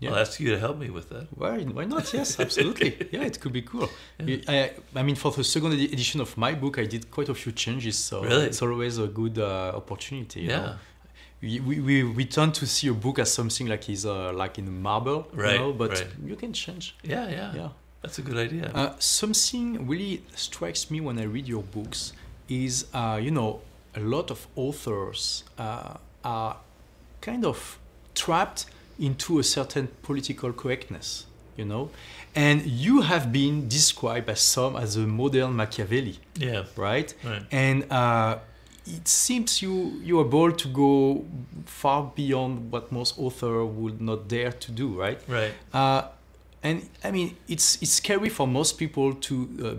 [0.03, 0.11] Yeah.
[0.13, 1.27] I'll ask you to help me with that.
[1.41, 2.05] Why, why not?
[2.15, 2.91] Yes, absolutely.
[3.15, 3.89] yeah, it could be cool.
[4.19, 4.39] Yeah.
[4.49, 4.59] I,
[5.01, 7.53] I mean, for the second edi- edition of my book, I did quite a few
[7.53, 8.47] changes, so Really?
[8.47, 10.41] it's always a good uh, opportunity.
[10.41, 10.61] You Yeah.
[10.67, 10.75] know?
[11.43, 14.59] We, we, we, we tend to see a book as something like is uh, like
[14.59, 16.07] in marble, Right, you know, but right.
[16.31, 16.95] you can change.
[17.03, 17.55] Yeah, yeah.
[17.61, 17.69] Yeah.
[18.03, 18.71] That's a good idea.
[18.75, 22.13] Uh, something really strikes me when I read your books
[22.49, 23.61] is, uh, you know,
[23.95, 26.57] a lot of authors uh, are
[27.21, 27.79] kind of
[28.15, 28.67] trapped
[28.99, 31.91] into a certain political correctness, you know,
[32.35, 36.65] and you have been described by some as a modern Machiavelli, yeah.
[36.77, 37.13] right?
[37.25, 37.43] Right.
[37.51, 38.39] And uh,
[38.87, 41.25] it seems you you are able to go
[41.65, 45.19] far beyond what most author would not dare to do, right?
[45.27, 45.53] Right.
[45.73, 46.09] Uh,
[46.63, 49.75] and I mean, it's it's scary for most people to uh,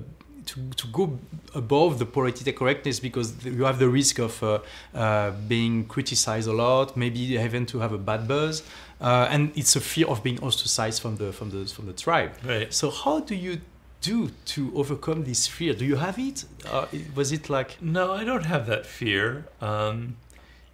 [0.52, 1.18] to to go
[1.56, 4.60] above the political correctness because you have the risk of uh,
[4.94, 8.64] uh, being criticized a lot, maybe even to have a bad buzz,
[9.00, 12.32] uh, and it's a fear of being ostracized from the from the from the tribe.
[12.46, 12.74] Right.
[12.74, 13.62] So how do you
[14.02, 15.74] do to overcome this fear?
[15.74, 16.46] Do you have it?
[16.70, 16.86] Uh,
[17.16, 19.46] was it like No, I don't have that fear.
[19.62, 20.18] Um,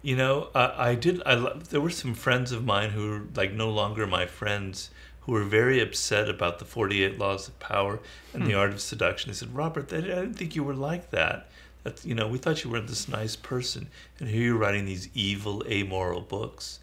[0.02, 1.22] you know, I, I did.
[1.24, 1.34] I
[1.70, 4.90] there were some friends of mine who were like no longer my friends
[5.28, 8.00] who were very upset about the Forty Eight Laws of Power
[8.32, 8.58] and the Hmm.
[8.60, 9.30] Art of Seduction.
[9.30, 11.50] They said, Robert, I didn't think you were like that.
[11.82, 13.88] That you know, we thought you were this nice person,
[14.18, 16.80] and here you're writing these evil, amoral books,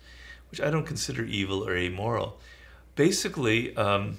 [0.51, 2.38] which I don't consider evil or amoral.
[2.95, 4.17] Basically, um,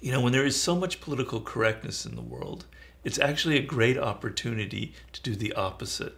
[0.00, 2.64] you know, when there is so much political correctness in the world,
[3.04, 6.14] it's actually a great opportunity to do the opposite,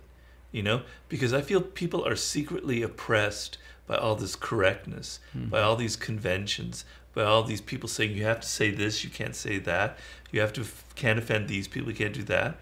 [0.52, 5.46] you know, because I feel people are secretly oppressed by all this correctness, hmm.
[5.46, 9.10] by all these conventions, by all these people saying you have to say this, you
[9.10, 9.98] can't say that,
[10.32, 12.56] you have to can't offend these people, you can't do that.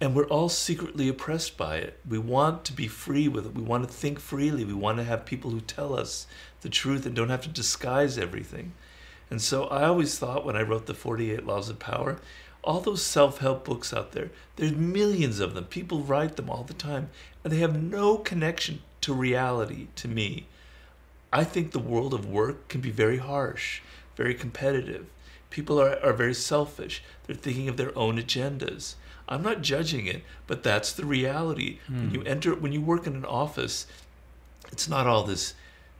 [0.00, 1.98] And we're all secretly oppressed by it.
[2.06, 3.54] We want to be free with it.
[3.54, 4.64] We want to think freely.
[4.64, 6.26] We want to have people who tell us
[6.62, 8.72] the truth and don't have to disguise everything.
[9.30, 12.18] And so I always thought when I wrote the 48 Laws of Power,
[12.62, 15.64] all those self help books out there, there's millions of them.
[15.64, 17.10] People write them all the time,
[17.42, 20.46] and they have no connection to reality to me.
[21.32, 23.82] I think the world of work can be very harsh,
[24.16, 25.06] very competitive.
[25.50, 27.02] People are, are very selfish.
[27.26, 28.94] They're thinking of their own agendas.
[29.28, 31.78] I'm not judging it, but that's the reality.
[31.88, 32.26] When you hmm.
[32.26, 33.86] enter, when you work in an office,
[34.72, 35.54] it's not all this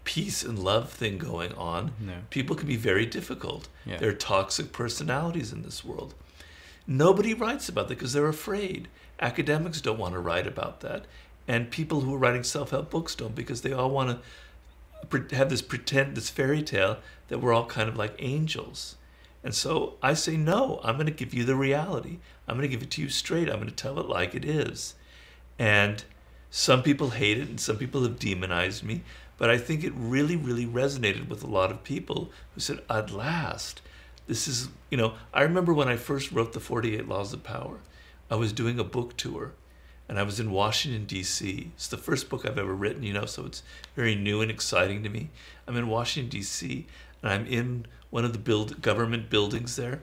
[0.05, 1.93] peace and love thing going on.
[2.01, 2.15] No.
[2.31, 3.69] People can be very difficult.
[3.85, 3.99] Yeah.
[3.99, 6.15] There are toxic personalities in this world.
[6.87, 8.89] Nobody writes about that because they're afraid.
[9.21, 11.07] Academics don't want to write about that.
[11.47, 14.19] And people who are writing self help books don't because they all want
[15.11, 18.97] to have this pretend, this fairy tale that we're all kind of like angels.
[19.43, 22.19] And so I say, no, I'm going to give you the reality.
[22.49, 23.49] I'm going to give it to you straight.
[23.49, 24.95] I'm going to tell it like it is.
[25.59, 26.03] And
[26.51, 29.03] some people hate it and some people have demonized me.
[29.37, 33.11] But I think it really, really resonated with a lot of people who said, at
[33.11, 33.83] last,
[34.27, 37.81] this is, you know, I remember when I first wrote the 48 Laws of Power,
[38.31, 39.53] I was doing a book tour
[40.09, 41.71] and I was in Washington, D.C.
[41.75, 43.63] It's the first book I've ever written, you know, so it's
[43.97, 45.31] very new and exciting to me.
[45.67, 46.87] I'm in Washington, D.C.,
[47.23, 50.03] and I'm in one of the build, government buildings there.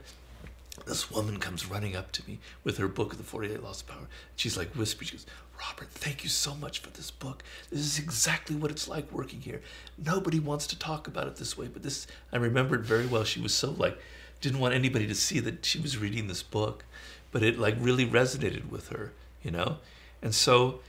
[0.86, 4.08] this woman comes running up to me with her book the 48 laws of power
[4.36, 5.26] she's like whispering she goes
[5.60, 9.42] robert thank you so much for this book this is exactly what it's like working
[9.42, 9.62] here
[9.98, 13.40] nobody wants to talk about it this way but this i remembered very well she
[13.42, 13.98] was so like
[14.40, 16.84] didn't want anybody to see that she was reading this book
[17.32, 19.78] but it like really resonated with her you know?
[20.22, 20.82] And so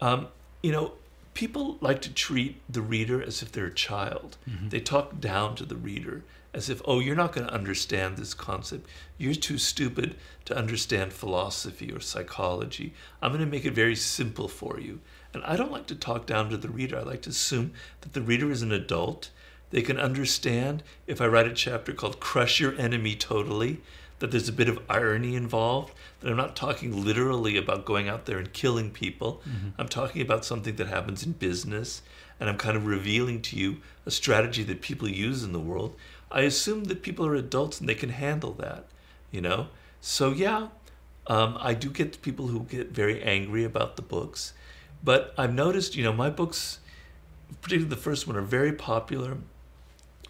[0.00, 0.28] um,
[0.62, 0.92] you know
[1.34, 4.36] people like to treat the reader as if they're a child.
[4.48, 4.70] Mm-hmm.
[4.70, 8.34] they talk down to the reader as if oh you're not going to understand this
[8.34, 8.88] concept.
[9.18, 10.16] You're too stupid
[10.46, 12.94] to understand philosophy or psychology.
[13.22, 15.00] I'm going to make it very simple for you.
[15.34, 16.98] And i don't like to talk down to the reader.
[16.98, 19.30] I like to assume that the reader is an adult.
[19.70, 23.80] They can understand if i write a chapter called crush your enemy totally
[24.18, 28.26] that there's a bit of irony involved that i'm not talking literally about going out
[28.26, 29.42] there and killing people.
[29.78, 32.02] I'm talking about something that happens in business
[32.40, 35.94] and i'm kind of revealing to you a strategy that people use in the world.
[36.30, 38.86] I assume that people are adults and they can handle that
[39.30, 39.68] you know?
[40.00, 40.68] So yeah
[41.26, 44.52] um, i do get people who get very angry about the books
[45.04, 46.80] but i've noticed you know my books
[47.62, 49.36] particularly the first one are very popular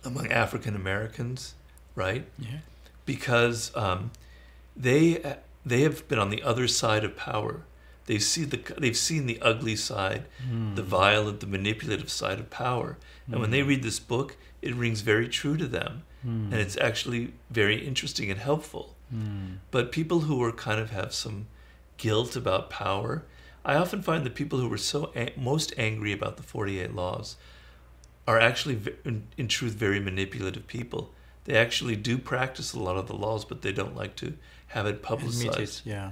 [0.05, 1.55] among african americans
[1.95, 2.25] right?
[2.39, 2.59] Yeah.
[3.09, 4.11] Because um,
[4.77, 7.63] they uh, they have been on the other side of power.
[8.05, 10.75] They see the they've seen the ugly side, hmm.
[10.75, 12.99] the violent, the manipulative side of power.
[13.27, 13.69] And when they hmm.
[13.69, 16.53] read this book, it rings very true to them, hmm.
[16.53, 18.95] and it's actually very interesting and helpful.
[19.71, 21.47] But people who are kind of have some
[21.97, 23.25] guilt about power,
[23.65, 27.37] I often find that people who were so most angry about the 48 laws
[28.27, 31.15] are actually in, in truth very manipulative people.
[31.49, 34.35] They actually do practice a lot of the laws, but they don't like to
[34.69, 35.87] have it publicized.
[35.87, 35.91] it.
[35.91, 36.11] Yeah.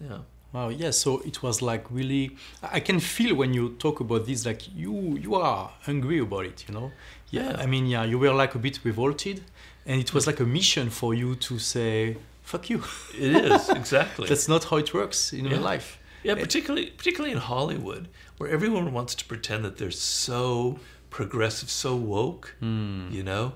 [0.00, 0.18] Yeah.
[0.52, 0.70] Wow.
[0.70, 0.92] Yeah.
[0.92, 2.36] So it was like really.
[2.62, 6.64] I can feel when you talk about this, like you you are angry about it.
[6.66, 6.90] You know.
[7.30, 7.56] Yeah.
[7.58, 9.42] I mean, yeah, you were like a bit revolted,
[9.84, 12.82] and it was like a mission for you to say, "Fuck you."
[13.14, 14.26] It is exactly.
[14.30, 15.52] That's not how it works in Yeah.
[15.52, 15.98] real life.
[16.24, 18.08] Yeah, eh, particularly particularly in Hollywood,
[18.38, 20.78] where everyone wants to pretend that they're so
[21.10, 23.08] progressive, so woke, hmm.
[23.10, 23.52] you know,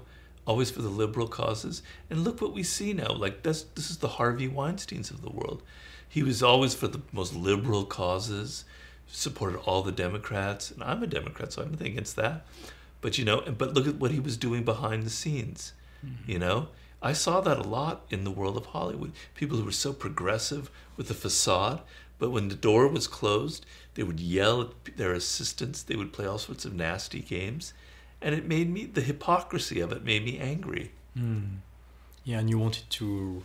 [0.46, 1.82] always for the liberal causes.
[2.08, 3.12] And look what we see now.
[3.12, 5.62] Like this this is the Harvey Weinsteins of the world.
[6.08, 8.64] He was always for the most liberal causes,
[9.06, 12.46] supported all the Democrats, and I'm a Democrat, so I'm nothing against that.
[13.00, 15.72] But you know, but look at what he was doing behind the scenes.
[16.04, 16.30] Mm-hmm.
[16.30, 16.68] You know,
[17.02, 19.12] I saw that a lot in the world of Hollywood.
[19.34, 21.82] People who were so progressive with the facade,
[22.18, 25.82] but when the door was closed, they would yell at their assistants.
[25.82, 27.74] They would play all sorts of nasty games,
[28.22, 30.90] and it made me the hypocrisy of it made me angry.
[32.24, 33.42] Yeah, and you wanted to,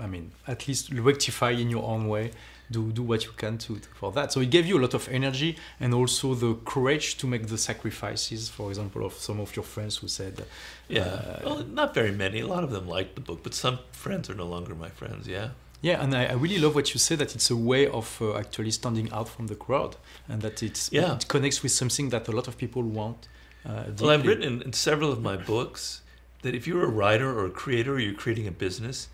[0.00, 2.32] I mean, at least rectify in your own way.
[2.70, 4.32] Do do what you can to for that.
[4.32, 7.58] So it gave you a lot of energy and also the courage to make the
[7.58, 8.48] sacrifices.
[8.48, 10.44] For example, of some of your friends who said,
[10.88, 12.40] Yeah, Uh, well, not very many.
[12.40, 15.26] A lot of them liked the book, but some friends are no longer my friends.
[15.28, 15.48] Yeah.
[15.82, 18.36] Yeah, and I, I really love what you say that it's a way of uh,
[18.38, 19.96] actually standing out from the crowd,
[20.28, 21.16] and that it's Yeah.
[21.16, 23.28] it connects with something that a lot of people want.
[23.64, 26.02] Uh, Well, I've written in, in several of my books
[26.42, 29.08] that if you're a writer or a creator or you're creating a business,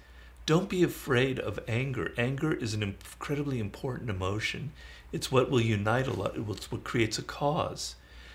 [0.46, 2.12] don't be afraid of anger.
[2.18, 4.72] Anger is an incredibly important emotion.
[5.12, 6.36] It's what will unite a lot.
[6.36, 7.94] It's what creates a cause.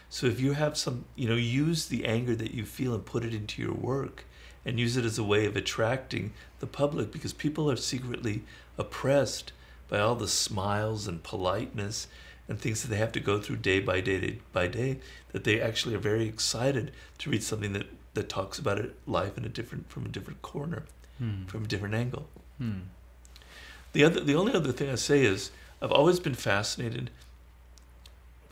[0.10, 3.26] So if you have some, you know, use the anger that you feel and put
[3.26, 4.24] it into your work
[4.66, 8.44] and use it as a way of attracting the public because people are secretly
[8.78, 9.52] oppressed
[9.90, 12.08] by all the smiles and politeness
[12.48, 15.00] and things that they have to go through day by day by day
[15.36, 19.38] that they actually are very excited to read something that that talks about it life
[19.38, 20.84] in a different from a different corner
[21.18, 21.44] Hmm.
[21.52, 22.84] from a different angle Hmm.
[23.92, 27.10] the other the only other thing i say is i've always been fascinated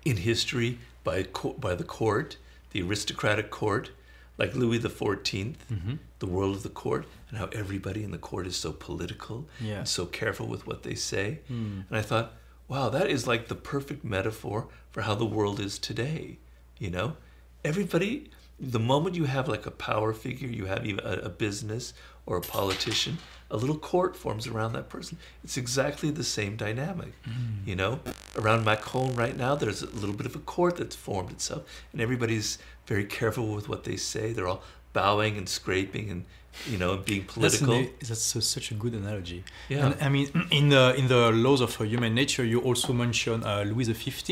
[0.03, 2.35] in history by co- by the court
[2.71, 3.91] the aristocratic court
[4.37, 5.99] like louis the 14th Mhm.
[6.19, 9.79] the world of the court and how everybody in the court is so political Yeah.
[9.79, 11.81] and so careful with what they say Hmm.
[11.89, 12.33] and I thought,
[12.67, 16.37] wow, that is like the perfect metaphor for how the world is today.
[16.83, 17.15] You know,
[17.63, 21.93] everybody, the moment you have like a power figure, you have even a, a business
[22.25, 23.19] or a politician,
[23.49, 25.17] a little court forms around that person.
[25.45, 27.13] It's exactly the same dynamic.
[27.23, 27.65] Mm.
[27.65, 27.99] You know,
[28.37, 32.01] around Macron right now, there's a little bit of a court that's formed itself, and
[32.01, 34.33] everybody's very careful with what they say.
[34.33, 36.25] They're all bowing and scraping and,
[36.69, 37.73] you know, being That's, political.
[37.73, 39.43] an, that's a, such a good analogy.
[39.69, 39.85] Yeah.
[39.85, 43.43] And I mean, in the in the laws of uh, human nature, you also mention
[43.43, 44.27] uh, Louis XV,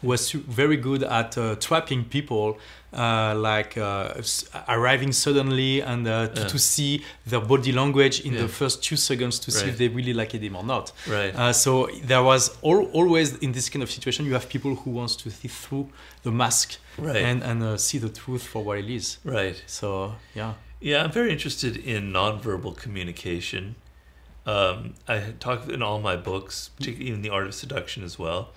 [0.00, 2.58] who was very good at uh, trapping people,
[2.92, 4.14] uh, like uh,
[4.68, 6.46] arriving suddenly and uh, to, Yeah.
[6.48, 8.42] to see their body language in Yeah.
[8.42, 10.92] the first two seconds to see if they really liked him or not.
[11.08, 11.34] Right.
[11.34, 14.90] Uh, so there was al- always in this kind of situation, you have people who
[14.90, 15.88] wants to see through
[16.22, 17.16] the mask Right.
[17.24, 19.18] and and uh, see the truth for what it is.
[19.24, 19.62] right.
[19.66, 20.54] So yeah.
[20.78, 23.76] Yeah, I'm very interested in nonverbal communication
[24.46, 28.50] um, I talk in all my books, particularly in the Art of Seduction as well,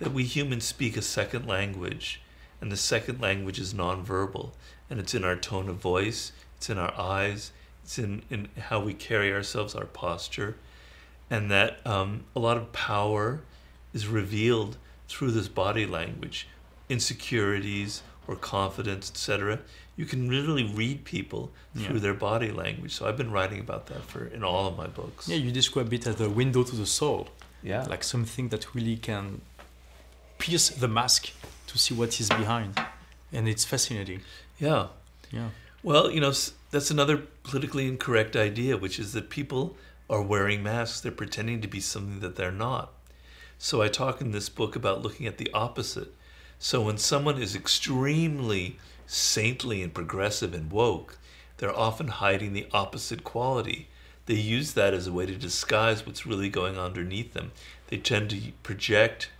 [0.00, 2.20] that we humans speak a second language,
[2.60, 4.50] and the second language is nonverbal,
[4.90, 7.52] and it's in our tone of voice, it's in our eyes,
[7.84, 10.56] it's in, in how we carry ourselves, our posture,
[11.30, 13.40] and that um, a lot of power
[13.94, 14.76] is revealed
[15.08, 16.48] through this body language,
[16.88, 19.60] insecurities or confidence, etc.
[19.96, 22.00] You can literally read people through Yeah.
[22.00, 22.92] their body language.
[22.94, 25.28] So I've been writing about that for in all of my books.
[25.28, 27.28] Yeah, you describe it as a window to the soul,
[27.62, 27.82] yeah.
[27.84, 29.42] like something that really can
[30.38, 31.30] pierce the mask
[31.66, 32.80] to see what is behind,
[33.32, 34.20] and it's fascinating.
[34.58, 34.86] yeah.
[35.32, 35.50] Yeah.
[35.82, 36.32] Well, you know,
[36.72, 39.76] that's another politically incorrect idea, which is that people
[40.08, 41.00] are wearing masks.
[41.00, 42.92] They're pretending to be something that they're not.
[43.58, 46.12] So I talk in this book about looking at the opposite.
[46.58, 48.78] So when someone is extremely
[49.10, 51.18] saintly and progressive and woke,
[51.56, 53.88] they're often hiding the opposite quality.
[54.26, 57.50] They use that as a way to disguise what's really going on underneath them.
[57.88, 59.30] They tend to project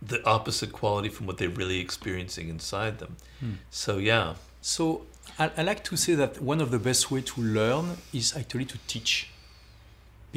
[0.00, 3.16] the opposite quality from what they're really experiencing inside them.
[3.40, 3.52] Hmm.
[3.70, 5.06] So yeah, So
[5.38, 8.64] I, I like to say that one of the best way to learn is actually
[8.64, 9.30] to teach.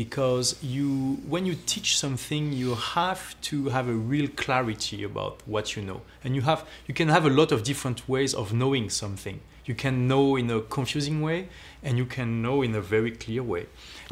[0.03, 5.75] Because you, when you teach something, you have to have a real clarity about what
[5.75, 8.89] you know, and you have, you can have a lot of different ways of knowing
[8.89, 9.41] something.
[9.65, 11.49] You can know in a confusing way,
[11.83, 13.65] and you can know in a very clear way.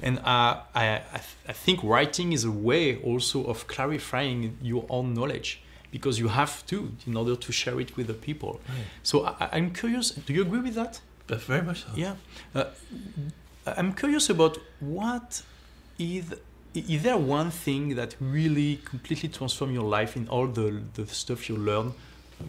[0.04, 4.86] And uh, I, I, th- I think writing is a way also of clarifying your
[4.90, 8.60] own knowledge because you have to in order to share it with the people.
[9.04, 10.12] So I, I'm curious.
[10.12, 11.00] Do you agree with that?
[11.28, 11.90] but very much so.
[11.96, 12.16] Yeah.
[12.56, 12.66] Uh,
[13.66, 15.44] I'm curious about what
[16.00, 16.34] is.
[16.74, 21.50] Is there one thing that really completely transformed your life in all the, the stuff
[21.50, 21.94] you learn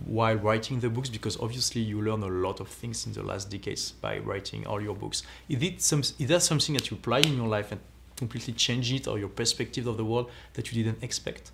[0.04, 1.08] while writing the books?
[1.08, 4.82] Because obviously you learn a lot of things in the last decades by writing all
[4.82, 5.22] your books.
[5.48, 6.00] Is it some?
[6.00, 7.80] Is there something that you apply in your life and
[8.16, 11.52] completely change it or your perspective of the world that you didn't expect?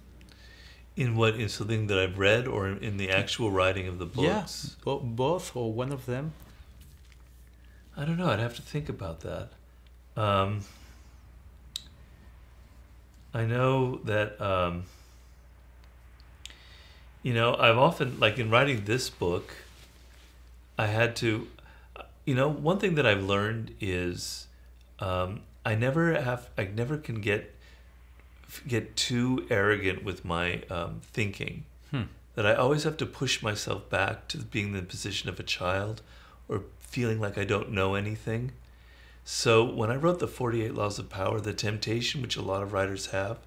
[0.96, 4.06] In what in something that I've read or in, in the actual writing of the
[4.06, 4.76] books?
[4.78, 6.32] Yeah, bo- both or one of them.
[7.96, 8.28] I don't know.
[8.28, 9.50] I'd have to think about that.
[10.16, 10.60] Um,
[13.34, 14.84] I know that um,
[17.22, 19.52] you know I've often like in writing this book,
[20.78, 21.48] I had to,
[22.24, 24.46] you know, one thing that I've learned is
[25.00, 27.52] um, I never have I never can get
[28.68, 32.02] get too arrogant with my um, thinking Hmm.
[32.36, 35.42] that I always have to push myself back to being in the position of a
[35.42, 36.02] child
[36.48, 38.52] or feeling like I don't know anything.
[39.24, 42.72] So when I wrote the 48 Laws of Power, the temptation which a lot of
[42.72, 43.38] writers have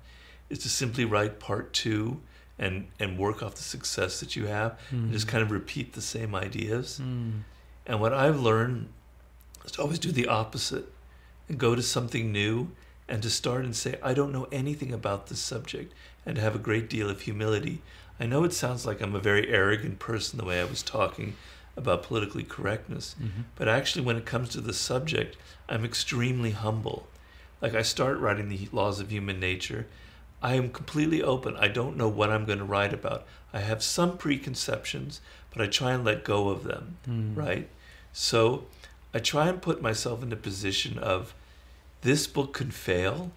[0.49, 2.19] is to simply write part two
[2.57, 6.01] and, and work off the success that you have and just kind of repeat the
[6.01, 6.99] same ideas.
[7.01, 7.41] Mm.
[7.85, 8.89] And what I've learned
[9.65, 10.91] is to always do the opposite
[11.47, 12.69] and go to something new
[13.07, 15.93] and to start and say, I don't know anything about this subject
[16.25, 17.81] and to have a great deal of humility.
[18.19, 21.35] I know it sounds like I'm a very arrogant person the way I was talking
[21.77, 23.43] about politically correctness, Mhm.
[23.55, 25.37] but actually, when it comes to the subject,
[25.69, 27.07] I'm extremely humble.
[27.61, 29.87] Like, I start writing the laws of human nature.
[30.41, 31.55] I am completely open.
[31.57, 33.25] I don't know what I'm going to write about.
[33.53, 37.35] I have some preconceptions, but I try and let go of them Mm.
[37.35, 37.69] right?
[38.13, 38.65] So
[39.13, 41.33] I try and put myself in the position of
[42.01, 43.31] this book could fail.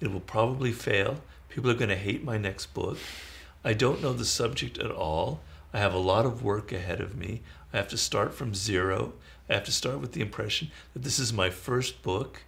[0.00, 1.22] It will probably fail.
[1.48, 2.98] People are going to hate my next book.
[3.64, 5.40] I don't know the subject at all.
[5.74, 7.42] I have a lot of work ahead of me.
[7.72, 9.12] I have to start from zero.
[9.50, 12.42] I have to start with the impression that this is my first book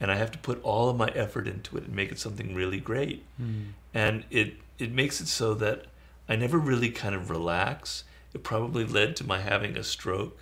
[0.00, 2.54] and I have to put all of my effort into it and make it something
[2.54, 3.72] really great Mm.
[3.94, 5.84] and it it makes it so that
[6.26, 8.04] I never really kind of relax.
[8.32, 10.38] It probably led to my having a stroke.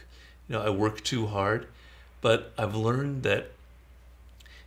[0.49, 1.67] You know, I work too hard,
[2.21, 3.51] but I've learned that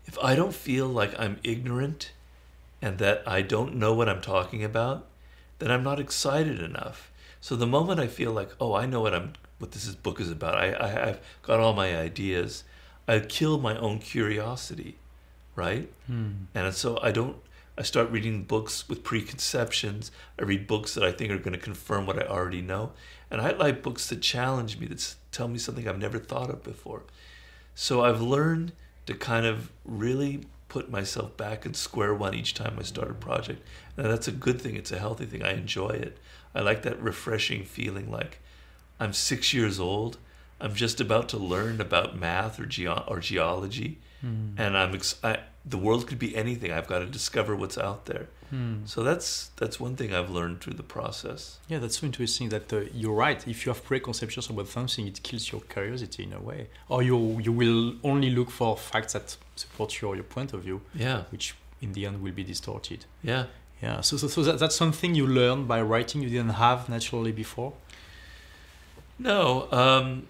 [0.06, 2.12] if I don't feel like I'm ignorant
[2.82, 5.06] and that I don't know what I'm talking about,
[5.60, 7.11] then I'm not excited enough.
[7.42, 10.32] So the moment I feel like, oh, I know what I'm what this book is
[10.32, 12.64] about, I, I I've got all my ideas,
[13.08, 14.98] I kill my own curiosity,
[15.56, 15.92] right?
[16.10, 16.46] Mm.
[16.56, 17.38] And so I don't,
[17.78, 20.12] I start reading books with preconceptions.
[20.40, 22.94] I read books that I think are going to confirm what I already know.
[23.30, 26.64] And I like books that challenge me, that tell me something I've never thought of
[26.64, 27.04] before.
[27.76, 28.74] So I've learned
[29.06, 33.14] to kind of really put myself back in square one each time I start a
[33.14, 33.62] project.
[33.98, 34.76] And that's a good thing.
[34.76, 35.44] It's a healthy thing.
[35.44, 36.18] I enjoy it.
[36.56, 38.40] I like that refreshing feeling like
[39.00, 40.18] I'm six years old.
[40.60, 44.54] I'm just about to learn about math or, geo- or geology Mm.
[44.60, 46.72] and I'm ex- I, the world could be anything.
[46.72, 48.28] I've got to discover what's out there.
[48.52, 48.86] Hmm.
[48.86, 51.58] So that's that's one thing I've learned through the process.
[51.68, 52.50] Yeah, that's so interesting.
[52.50, 53.40] That uh, you're right.
[53.48, 57.40] If you have preconceptions about something, it kills your curiosity in a way, or you
[57.40, 61.56] you will only look for facts that support your your point of view, Yeah, which
[61.82, 63.06] in the end will be distorted.
[63.24, 63.46] yeah.
[63.82, 64.02] Yeah.
[64.02, 67.74] So so, so that, that's something you learned by writing you didn't have naturally before.
[69.18, 70.28] No, um,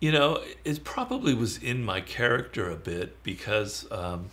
[0.00, 4.30] you know, it probably was in my character a bit because, um,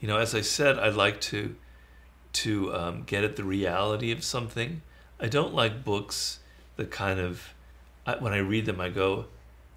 [0.00, 1.54] you know, as I said, I like to
[2.32, 4.82] to um, get at the reality of something.
[5.18, 6.38] I don't like books
[6.76, 7.54] that kind of,
[8.06, 9.26] I, when I read them, I go,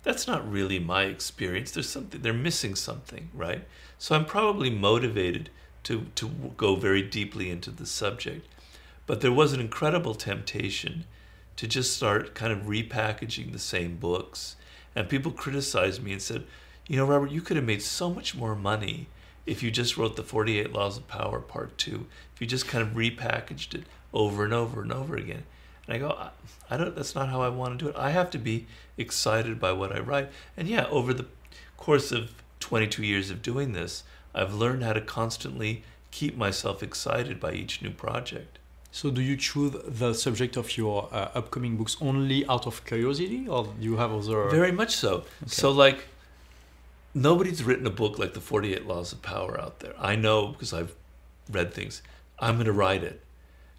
[0.04, 1.72] "That's not really my experience.
[1.72, 2.22] There's something.
[2.22, 3.66] They're missing something, right?"
[3.98, 5.50] So I'm probably motivated
[5.84, 8.48] to to go very deeply into the subject,
[9.06, 11.06] but there was an incredible temptation
[11.56, 14.56] to just start kind of repackaging the same books.
[14.96, 16.46] And people criticized me and said,
[16.88, 19.08] you know, Robert, you could have made so much more money
[19.46, 22.82] if you just wrote the 48 Laws of Power Part 2, if you just kind
[22.82, 25.44] of repackaged it over and over and over again.
[25.88, 26.30] And I go,
[26.70, 27.96] I, don't, that's not how I want to do it.
[27.98, 28.68] I have to be
[28.98, 30.32] excited by what I write.
[30.56, 31.26] And yeah, over the
[31.78, 34.04] course of 22 years of doing this,
[34.34, 38.60] I've learned how to constantly keep myself excited by each new project.
[38.92, 43.48] So do you choose the subject of your uh, upcoming books only out of curiosity,
[43.48, 44.50] or do you have other?
[44.50, 45.24] Very much so.
[45.48, 46.06] So, like,
[47.16, 49.96] nobody's written a book like the 48 Laws of Power out there.
[49.98, 50.94] I know because I've
[51.52, 52.04] read things.
[52.38, 53.22] I'm going to write it.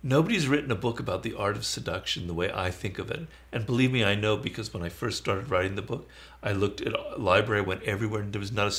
[0.02, 3.26] Nobody's written a book about the art of seduction the way I think of it.
[3.52, 6.08] And believe me, I know because when I first started writing the book,
[6.42, 8.76] I looked at a library, went everywhere, and there was not a.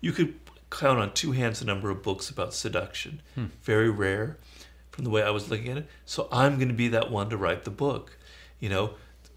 [0.00, 3.22] You could count on two hands the number of books about seduction.
[3.34, 3.46] Hmm.
[3.62, 4.38] Very rare
[4.90, 5.88] from the way I was looking at it.
[6.04, 8.16] So I'm going to be that one to write the book.
[8.60, 8.94] You know,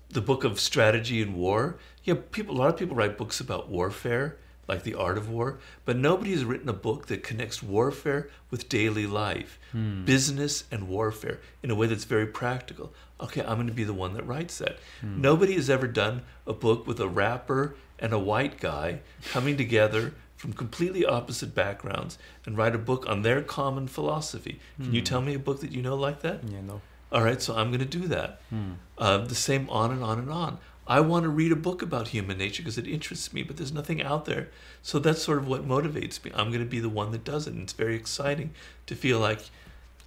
[0.09, 1.77] the book of strategy and war.
[2.03, 2.55] Yeah, people.
[2.55, 6.31] A lot of people write books about warfare, like the art of war, but nobody
[6.31, 10.05] has written a book that connects warfare with daily life, Hmm.
[10.05, 12.93] business and warfare in a way that's very practical.
[13.19, 14.77] Okay, I'm going to be the one that writes that.
[15.01, 15.19] Hmm.
[15.21, 18.99] Nobody has ever done a book with a rapper and a white guy
[19.31, 24.59] coming together from completely opposite backgrounds and write a book on their common philosophy.
[24.81, 25.05] Can you Hmm.
[25.05, 26.41] tell me a book that you know like that?
[26.47, 26.81] Yeah, no.
[27.11, 28.39] All right, so I'm going to do that.
[28.49, 28.73] Hmm.
[28.97, 30.59] Uh, the same on and on and on.
[30.85, 33.73] I want to read a book about human nature because it interests me, but there's
[33.73, 34.49] nothing out there.
[34.81, 36.31] So that's sort of what motivates me.
[36.33, 37.53] I'm going to be the one that does it.
[37.53, 38.53] And it's very exciting
[38.85, 39.41] to feel like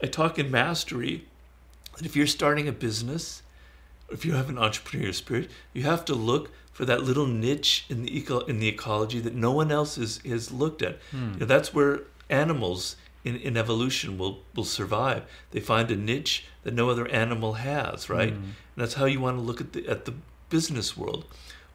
[0.03, 1.27] I talk in mastery
[1.97, 3.43] that if you're starting a business,
[4.11, 6.51] if you have an entrepreneurial spirit, you have to look
[6.81, 10.19] for that little niche in the eco- in the ecology that no one else is,
[10.25, 10.97] has looked at.
[11.11, 11.35] Hmm.
[11.35, 15.25] You know, that's where animals in, in evolution will, will survive.
[15.51, 18.33] They find a niche that no other animal has, right?
[18.33, 18.45] Hmm.
[18.45, 20.15] And that's how you want to look at the at the
[20.49, 21.27] business world.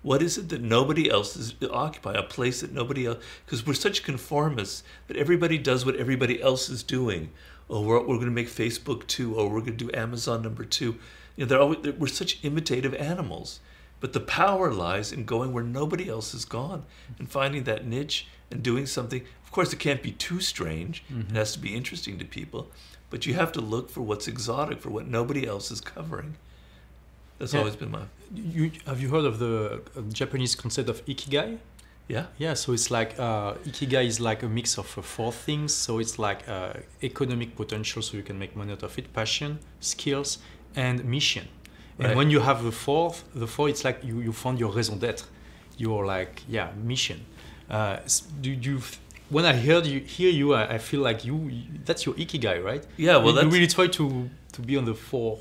[0.02, 2.14] What is it that nobody else is occupy?
[2.14, 6.68] A place that nobody else because we're such conformists that everybody does what everybody else
[6.68, 7.30] is doing.
[7.70, 9.38] Oh, we're, we're going to make Facebook two.
[9.38, 10.98] Oh, we're going to do Amazon number two.
[11.36, 13.60] You know, they're always, they're, we're such imitative animals.
[14.06, 16.84] But the power lies in going where nobody else has gone
[17.18, 19.22] and finding that niche and doing something.
[19.44, 21.04] Of course, it can't be too strange.
[21.12, 21.32] Mhm.
[21.32, 22.62] It has to be interesting to people.
[23.10, 26.36] But you have to look for what's exotic, for what nobody else is covering.
[27.40, 27.62] That's Yeah.
[27.62, 28.04] always been my
[28.56, 31.58] You, have you heard of the uh, Japanese concept of ikigai?
[32.08, 32.26] yeah.
[32.38, 35.74] Yeah, so it's like uh, ikigai is like a mix of uh, four things.
[35.74, 39.58] So it's like uh, economic potential, so you can make money out of it, passion,
[39.80, 40.38] skills,
[40.76, 41.48] and mission.
[42.00, 44.98] And when you have the fourth, the four, it's like you, you found your raison
[45.00, 45.24] d'être,
[45.78, 47.26] your like yeah mission.
[47.70, 47.98] Uh,
[48.42, 48.82] do you?
[49.30, 51.52] When I heard you hear you, I, I feel like you,
[51.84, 52.86] that's your ikigai, right?
[52.98, 55.40] Yeah, well, you, you really try to to be on the four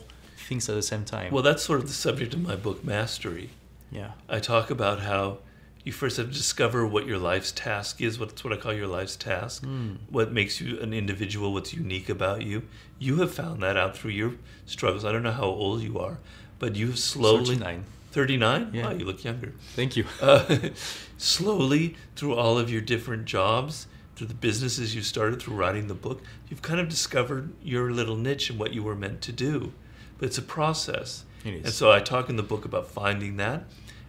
[0.49, 1.33] things at the same time.
[1.33, 3.51] well, that's sort of the subject of my book, Mastery.
[3.91, 4.13] yeah.
[4.29, 5.39] I talk about how
[5.85, 8.19] you first have to discover what your life's task is.
[8.19, 9.65] What's what I call your life's task.
[9.65, 9.99] Mm.
[10.09, 11.53] What makes you an individual?
[11.53, 12.63] What's unique about you?
[12.99, 14.33] You have found that out through your
[14.65, 15.05] struggles.
[15.05, 16.19] I don't know how old you are,
[16.59, 17.85] but you have slowly 39.
[18.13, 18.71] 39.
[18.73, 18.87] Yeah.
[18.87, 19.53] Wow, you look younger.
[19.75, 20.05] Thank you.
[20.21, 20.71] Uh,
[21.19, 25.95] slowly through all of your different jobs, through the businesses you started, through writing the
[25.95, 29.73] book, you've kind of discovered your little niche and what you were meant to do.
[30.19, 31.25] But it's a process.
[31.45, 31.65] It is.
[31.65, 33.65] And so I talk in the book about finding that.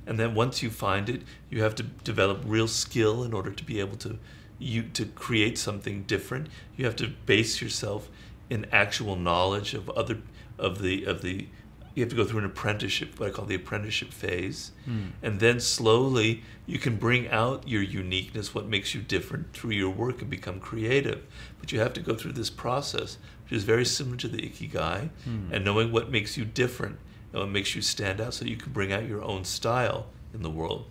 [0.06, 3.64] And then once you find it, you have to develop real skill in order to
[3.64, 4.20] be able to
[4.58, 6.48] you to create something different.
[6.78, 8.10] You have to base yourself
[8.50, 10.20] in actual knowledge of other
[10.58, 11.48] of the of the
[11.96, 14.72] you have to go through an apprenticeship, what I call the apprenticeship phase.
[14.88, 15.12] Mm.
[15.24, 19.89] And then slowly you can bring out your uniqueness, what makes you different through your
[19.89, 21.26] work and become creative.
[21.60, 25.10] But you have to go through this process, which is very similar to the Ikigai,
[25.24, 25.48] Hmm.
[25.54, 27.00] and knowing what makes you different
[27.32, 30.43] and what makes you stand out so you can bring out your own style in
[30.43, 30.88] the world.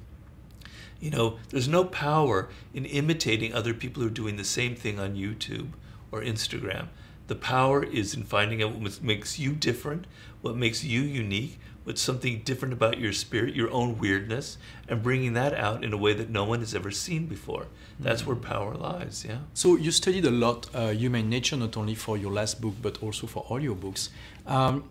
[1.01, 4.99] You know, there's no power in imitating other people who are doing the same thing
[4.99, 5.73] on YouTube
[6.11, 6.89] or Instagram.
[7.27, 10.07] The power is in finding out what makes you different,
[10.45, 15.33] what makes you unique, what's something different about your spirit, your own weirdness, and bringing
[15.35, 17.67] that out in a way that no one has ever seen before.
[17.99, 18.31] That's mm-hmm.
[18.31, 19.39] where power lies, yeah.
[19.55, 23.03] So you studied a lot uh, human nature, not only for your last book, but
[23.03, 24.11] also for all your books.
[24.47, 24.85] Um,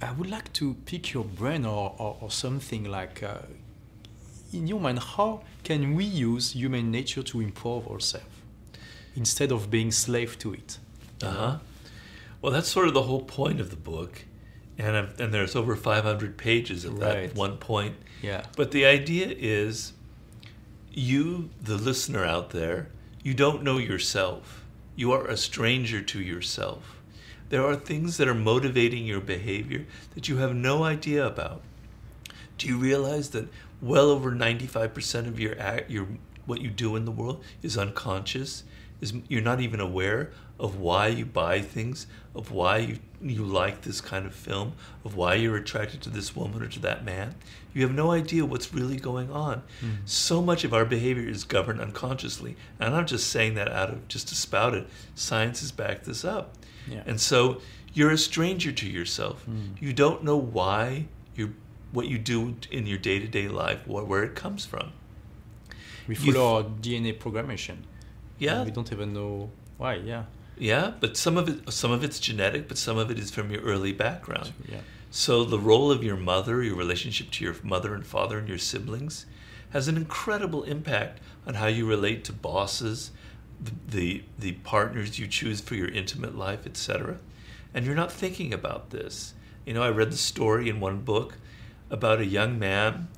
[0.00, 3.38] I would like to pick your brain or, or, or something like, uh,
[4.52, 8.26] in your mind, how can we use human nature to improve ourselves
[9.16, 10.78] instead of being slave to it?
[11.22, 11.58] Uh huh.
[12.40, 14.24] Well, that's sort of the whole point of the book,
[14.78, 17.28] and and there's over 500 pages at right.
[17.28, 17.96] that one point.
[18.22, 18.44] Yeah.
[18.56, 19.92] But the idea is,
[20.92, 22.88] you, the listener out there,
[23.22, 24.64] you don't know yourself.
[24.96, 27.00] You are a stranger to yourself.
[27.50, 31.62] There are things that are motivating your behavior that you have no idea about.
[32.58, 33.48] Do you realize that
[33.80, 36.08] well over 95% of your act, your
[36.46, 38.64] what you do in the world is unconscious?
[39.00, 43.82] Is you're not even aware of why you buy things, of why you you like
[43.82, 44.72] this kind of film,
[45.04, 47.34] of why you're attracted to this woman or to that man.
[47.74, 49.62] You have no idea what's really going on.
[49.80, 49.98] Mm.
[50.04, 52.56] So much of our behavior is governed unconsciously.
[52.78, 54.86] And I'm just saying that out of just to spout it.
[55.14, 56.54] Science has backed this up.
[56.88, 57.02] Yeah.
[57.06, 57.60] And so
[57.92, 59.44] you're a stranger to yourself.
[59.46, 59.80] Mm.
[59.80, 61.52] You don't know why you're
[61.90, 64.92] what you do in your day to day life, where, where it comes from.
[66.06, 67.78] We follow our DNA programmation.
[68.38, 68.64] Yeah.
[68.64, 69.94] we don't even know why.
[69.94, 70.24] Yeah.
[70.58, 73.50] Yeah, but some of it some of it's genetic, but some of it is from
[73.50, 74.52] your early background.
[74.68, 74.80] Yeah.
[75.10, 78.58] So the role of your mother, your relationship to your mother and father and your
[78.58, 79.26] siblings
[79.70, 83.12] has an incredible impact on how you relate to bosses,
[83.60, 87.18] the the, the partners you choose for your intimate life, etc.
[87.72, 89.34] And you're not thinking about this.
[89.64, 91.36] You know, I read the story in one book
[91.90, 93.08] about a young man.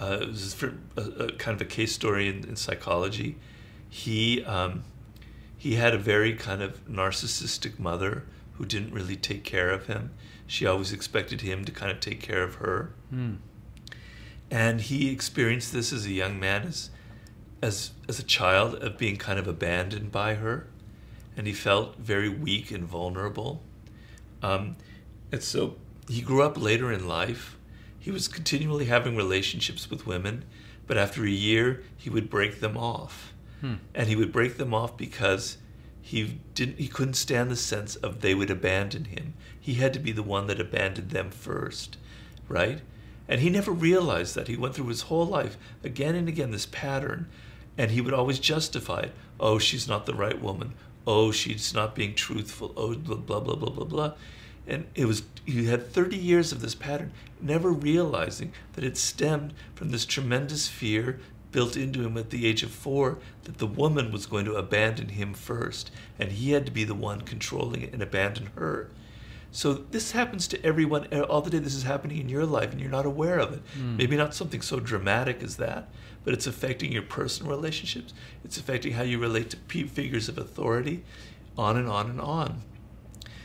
[0.00, 3.36] Uh, it was for a, a, kind of a case story in, in psychology.
[3.90, 4.84] He um,
[5.58, 10.12] he had a very kind of narcissistic mother who didn't really take care of him.
[10.46, 12.92] She always expected him to kind of take care of her.
[13.12, 13.38] Mm.
[14.50, 16.90] And he experienced this as a young man, as,
[17.60, 20.68] as, as a child, of being kind of abandoned by her.
[21.36, 23.62] And he felt very weak and vulnerable.
[24.42, 24.76] Um,
[25.32, 25.76] and so
[26.08, 27.58] he grew up later in life.
[27.98, 30.44] He was continually having relationships with women,
[30.86, 34.96] but after a year, he would break them off And he would break them off
[34.96, 35.58] because
[36.00, 39.34] he didn't he couldn't stand the sense of they would abandon him.
[39.58, 41.98] He had to be the one that abandoned them first,
[42.48, 42.80] right?
[43.28, 44.48] And he never realized that.
[44.48, 47.28] He went through his whole life again and again this pattern
[47.76, 49.12] and he would always justify it.
[49.38, 50.74] Oh, she's not the right woman.
[51.06, 52.72] Oh, she's not being truthful.
[52.76, 54.12] Oh, blah blah blah blah blah blah.
[54.66, 59.54] And it was he had 30 years of this pattern, never realizing that it stemmed
[59.74, 61.20] from this tremendous fear,
[61.52, 65.08] built into him at the age of four that the woman was going to abandon
[65.10, 68.90] him first, and he had to be the one controlling it and abandon her.
[69.50, 71.58] So this happens to everyone all the day.
[71.58, 73.62] This is happening in your life, and you're not aware of it.
[73.78, 73.96] Mm.
[73.96, 75.88] Maybe not something so dramatic as that,
[76.22, 78.12] but it's affecting your personal relationships.
[78.44, 81.02] It's affecting how you relate to figures of authority,
[81.56, 82.60] on and on and on.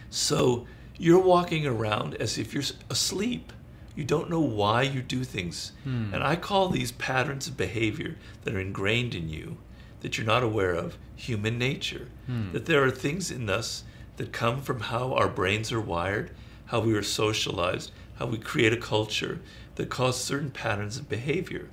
[0.10, 3.54] So you're walking around as if you're asleep
[3.96, 5.72] you don't know why you do things.
[5.84, 6.14] Hmm.
[6.14, 9.58] And I call these patterns of behavior that are ingrained in you,
[10.02, 12.08] that you're not aware of, human nature.
[12.26, 12.52] Hmm.
[12.54, 13.84] That there are things in us
[14.18, 16.32] that come from how our brains are wired,
[16.68, 19.40] how we are socialized, how we create a culture
[19.76, 21.70] that cause certain patterns of behavior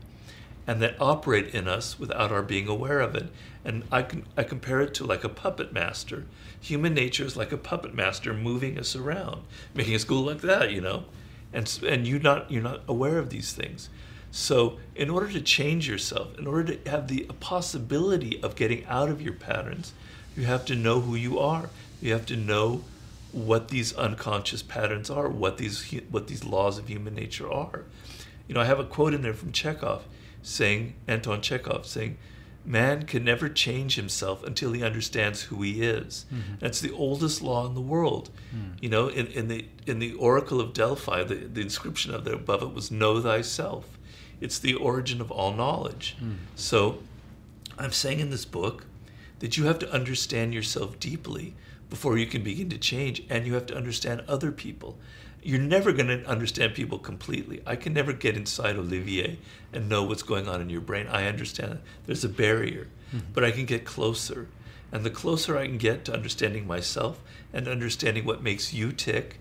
[0.67, 3.29] and that operate in us without our being aware of it.
[3.65, 6.27] And I can I compare it to like a puppet master.
[6.61, 9.43] Human nature is like a puppet master moving us around,
[9.75, 11.05] making us go like that, you know
[11.53, 13.89] and and you not you're not aware of these things.
[14.33, 19.09] So, in order to change yourself, in order to have the possibility of getting out
[19.09, 19.93] of your patterns,
[20.37, 21.69] you have to know who you are.
[22.01, 22.85] You have to know
[23.33, 27.85] what these unconscious patterns are, what these what these laws of human nature are.
[28.47, 30.05] You know, I have a quote in there from Chekhov
[30.43, 32.17] saying Anton Chekhov saying
[32.71, 36.27] man can never change himself until he understands who he is.
[36.33, 36.55] Mm-hmm.
[36.61, 38.31] That's the oldest law in the world.
[38.55, 38.81] Mm.
[38.81, 42.35] You know, in, in the in the Oracle of Delphi, the, the inscription of there
[42.35, 43.99] above it was "Know thyself."
[44.41, 46.17] It's the origin of all knowledge.
[46.23, 46.37] Mm.
[46.55, 47.01] So,
[47.79, 48.87] I'm saying in this book
[49.41, 51.55] that you have to understand yourself deeply
[51.91, 54.97] before you can begin to change, and you have to understand other people
[55.43, 57.63] you're never going to understand people completely.
[57.67, 59.39] I can never get inside Olivier
[59.73, 61.07] and know what's going on in your brain.
[61.07, 63.33] I understand that there's a barrier, mm-hmm.
[63.33, 64.49] but I can get closer.
[64.93, 67.21] And the closer I can get to understanding myself
[67.53, 69.39] and understanding what makes you tick,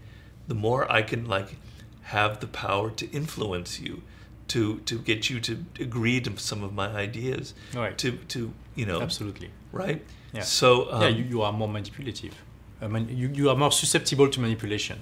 [0.47, 1.57] the more I can like
[2.03, 4.03] have the power to influence you,
[4.49, 7.97] to to get you to agree to some of my ideas, right.
[7.97, 10.03] to to you know absolutely right.
[10.33, 10.41] Yeah.
[10.41, 12.35] So um, yeah, you, you are more manipulative.
[12.81, 15.01] I mean, you, you are more susceptible to manipulation.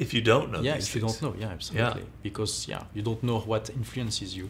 [0.00, 2.06] If you don't know yeah, if you don't know, yeah, absolutely.
[2.22, 4.48] Because yeah, you don't know what influences you.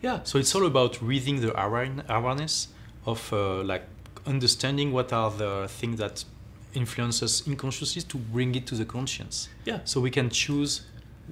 [0.00, 0.20] Yeah.
[0.22, 2.68] So it's all about reading the awareness
[3.04, 3.84] of uh, like
[4.26, 6.24] understanding what are the things that
[6.74, 9.48] influences us unconsciously to bring it to the conscience.
[9.64, 9.80] Yeah.
[9.84, 10.82] So we can choose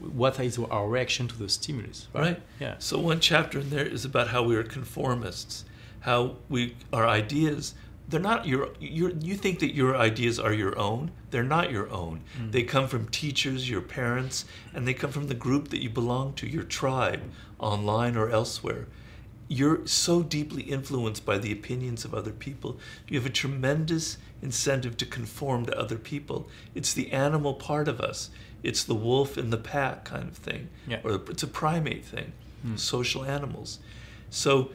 [0.00, 2.08] what is our reaction to the stimulus.
[2.12, 2.22] Right.
[2.22, 2.42] Right.
[2.58, 2.74] Yeah.
[2.78, 5.64] So one chapter in there is about how we are conformists,
[6.00, 7.74] how we our ideas
[8.10, 11.12] they're not your your you think that your ideas are your own.
[11.30, 12.22] They're not your own.
[12.38, 12.52] Mm.
[12.52, 14.44] They come from teachers, your parents,
[14.74, 17.22] and they come from the group that you belong to, your tribe,
[17.58, 18.86] online or elsewhere.
[19.48, 22.78] You're so deeply influenced by the opinions of other people.
[23.08, 26.48] You have a tremendous incentive to conform to other people.
[26.74, 28.30] It's the animal part of us.
[28.62, 30.68] It's the wolf in the pack kind of thing.
[30.86, 31.00] Yeah.
[31.04, 32.32] Or it's a primate thing,
[32.66, 32.78] Mm.
[32.78, 33.78] social animals.
[34.30, 34.70] So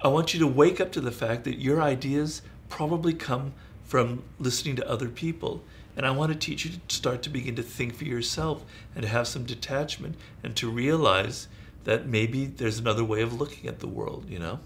[0.00, 3.52] I want you to wake up to the fact that your ideas probably come
[3.84, 5.62] from listening to other people.
[5.96, 8.64] And I want to teach you to start to begin to think for yourself
[8.94, 11.48] and to have some detachment and to realize
[11.84, 14.60] that maybe there's another way of looking at the world, you know?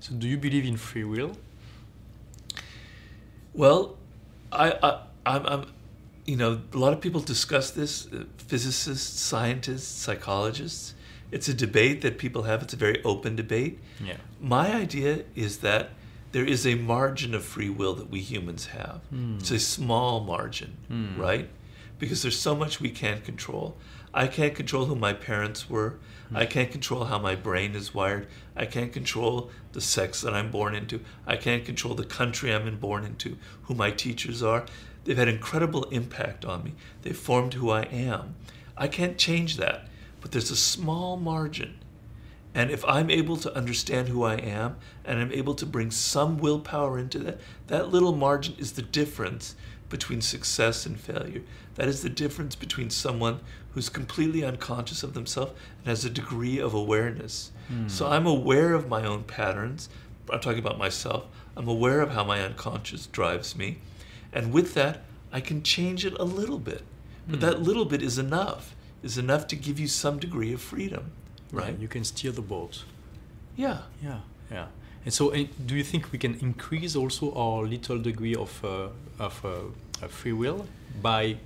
[0.00, 1.36] So do you believe in free will?
[3.54, 3.96] Well,
[4.50, 5.66] I, I I'm, I'm,
[6.24, 8.06] you know, a lot of people discuss this.
[8.12, 10.94] Uh, physicists, scientists, psychologists.
[11.30, 12.62] It's a debate that people have.
[12.62, 13.78] It's a very open debate.
[14.04, 14.16] Yeah.
[14.40, 15.90] My idea is that
[16.32, 19.00] there is a margin of free will that we humans have.
[19.10, 19.36] Hmm.
[19.38, 21.20] It's a small margin, Hmm.
[21.20, 21.48] right?
[21.98, 23.76] Because there's so much we can't control.
[24.14, 25.98] I can't control who my parents were.
[26.34, 28.26] I can't control how my brain is wired.
[28.56, 31.00] I can't control the sex that I'm born into.
[31.26, 34.64] I can't control the country I'm born into, who my teachers are.
[35.04, 36.72] They've had incredible impact on me.
[37.02, 38.34] They've formed who I am.
[38.76, 39.88] I can't change that,
[40.20, 41.78] but there's a small margin.
[42.54, 46.38] And if I'm able to understand who I am and I'm able to bring some
[46.38, 49.54] willpower into that, that little margin is the difference
[49.88, 51.42] between success and failure.
[51.74, 53.40] That is the difference between someone
[53.72, 57.52] who's completely unconscious of themselves and has a degree of awareness.
[57.68, 57.88] Hmm.
[57.88, 59.88] So I'm aware of my own patterns.
[60.30, 61.26] I'm talking about myself.
[61.56, 63.78] I'm aware of how my unconscious drives me.
[64.32, 66.82] And with that, I can change it a little bit.
[67.26, 67.40] But hmm.
[67.42, 71.12] that little bit is enough, is enough to give you some degree of freedom.
[71.52, 71.78] Right?
[71.78, 72.84] You can steer the boat.
[73.56, 73.78] Yeah.
[74.02, 74.66] Yeah, yeah.
[75.04, 78.88] And so, uh, do you think we can increase also our little degree of uh,
[79.18, 79.48] of uh,
[80.02, 80.66] uh, free will
[81.02, 81.36] by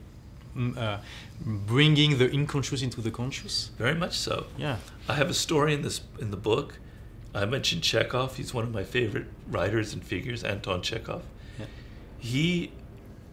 [0.56, 0.98] mm, uh,
[1.40, 3.70] bringing the unconscious into the conscious?
[3.78, 4.46] Very much so.
[4.58, 4.76] Yeah.
[5.08, 6.78] I have a story in this in the book.
[7.34, 8.36] I mentioned Chekhov.
[8.36, 11.22] He's one of my favorite writers and figures, Anton Chekhov.
[11.58, 11.66] Yeah.
[12.18, 12.72] He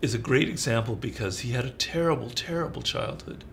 [0.01, 3.43] is a great example because he had a terrible, terrible childhood.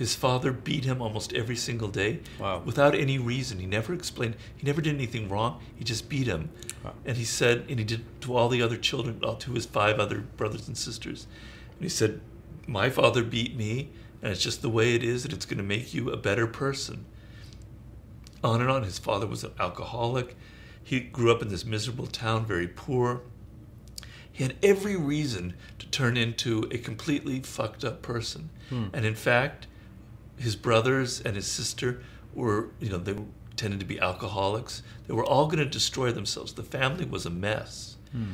[0.00, 2.62] His father beat him almost every single day Wow.
[2.64, 3.58] without any reason.
[3.58, 5.60] He never explained, he never did anything wrong.
[5.76, 6.48] He just beat him.
[6.82, 6.94] Wow.
[7.04, 9.98] And he said, and he did to all the other children, all to his five
[10.00, 11.26] other brothers and sisters.
[11.74, 12.22] And he said,
[12.66, 13.90] My father beat me,
[14.22, 16.46] and it's just the way it is that it's going to make you a better
[16.46, 17.04] person
[18.42, 18.84] on and on.
[18.84, 20.34] His father was an alcoholic.
[20.82, 23.20] He grew up in this miserable town, very poor.
[24.32, 28.48] He had every reason to turn into a completely fucked up person.
[28.70, 28.86] Hmm.
[28.94, 29.66] And in fact,
[30.40, 32.02] his brothers and his sister
[32.34, 33.14] were, you know, they
[33.56, 34.82] tended to be alcoholics.
[35.06, 36.54] They were all going to destroy themselves.
[36.54, 37.96] The family was a mess.
[38.10, 38.32] Hmm.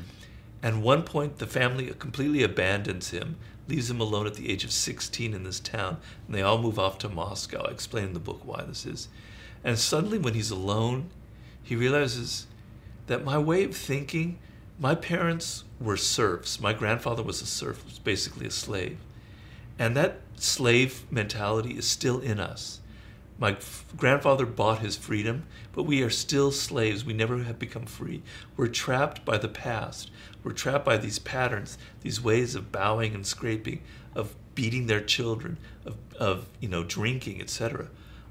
[0.63, 3.37] And one point, the family completely abandons him,
[3.69, 6.79] leaves him alone at the age of 16 in this town, and they all move
[6.79, 7.67] off to Moscow.
[7.67, 9.09] I explain in the book why this is.
[9.65, 11.11] And suddenly, when he's alone,
[11.63, 12.47] he realizes
[13.09, 14.39] that my way of thinking,
[14.79, 16.61] my parents were serfs.
[16.61, 18.99] My grandfather was a serf, was basically a slave.
[19.79, 22.81] And that slave mentality is still in us.
[23.39, 27.05] My f- grandfather bought his freedom, but we are still slaves.
[27.05, 28.23] We never have become free.
[28.57, 30.11] We're trapped by the past.
[30.43, 33.83] We're trapped by these patterns, these ways of bowing and scraping,
[34.15, 37.89] of beating their children, of, of you know, drinking, etc.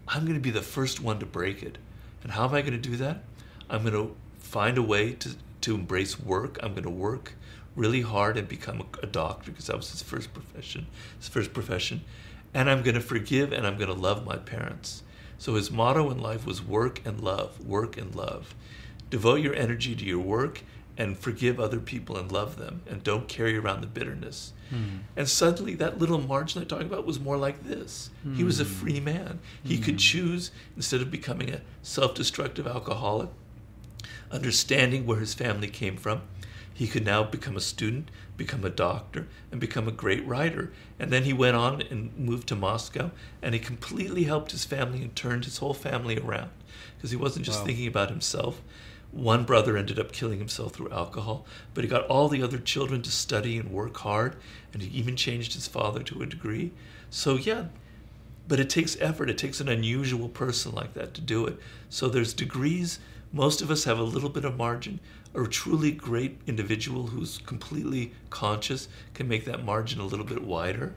[0.07, 1.77] I'm going to be the first one to break it.
[2.23, 3.23] And how am I going to do that?
[3.69, 6.57] I'm going to find a way to, to embrace work.
[6.63, 7.33] I'm going to work
[7.75, 10.87] really hard and become a, a doctor because that was his first profession.
[11.19, 12.01] His first profession.
[12.53, 15.03] And I'm going to forgive and I'm going to love my parents.
[15.37, 18.55] So his motto in life was work and love, work and love.
[19.09, 20.63] Devote your energy to your work
[20.97, 24.53] and forgive other people and love them and don't carry around the bitterness.
[24.69, 24.99] Hmm.
[25.15, 28.09] And suddenly, that little margin I talked about was more like this.
[28.35, 29.39] He was a free man.
[29.63, 33.29] He could choose, instead of becoming a self destructive alcoholic,
[34.31, 36.21] understanding where his family came from,
[36.75, 40.73] he could now become a student, become a doctor, and become a great writer.
[40.99, 43.11] And then he went on and moved to Moscow,
[43.41, 46.49] and he completely helped his family and turned his whole family around
[46.97, 47.65] because he wasn't just Wow.
[47.65, 48.61] thinking about himself.
[49.13, 53.01] One brother ended up killing himself through alcohol, but he got all the other children
[53.03, 54.35] to study and work hard,
[54.73, 56.73] and he even changed his father to a degree.
[57.09, 57.67] So, yeah,
[58.49, 59.29] but it takes effort.
[59.29, 61.57] It takes an unusual person like that to do it.
[61.89, 62.99] So, there's degrees.
[63.31, 64.99] Most of us have a little bit of margin.
[65.35, 70.93] A truly great individual who's completely conscious can make that margin a little bit wider.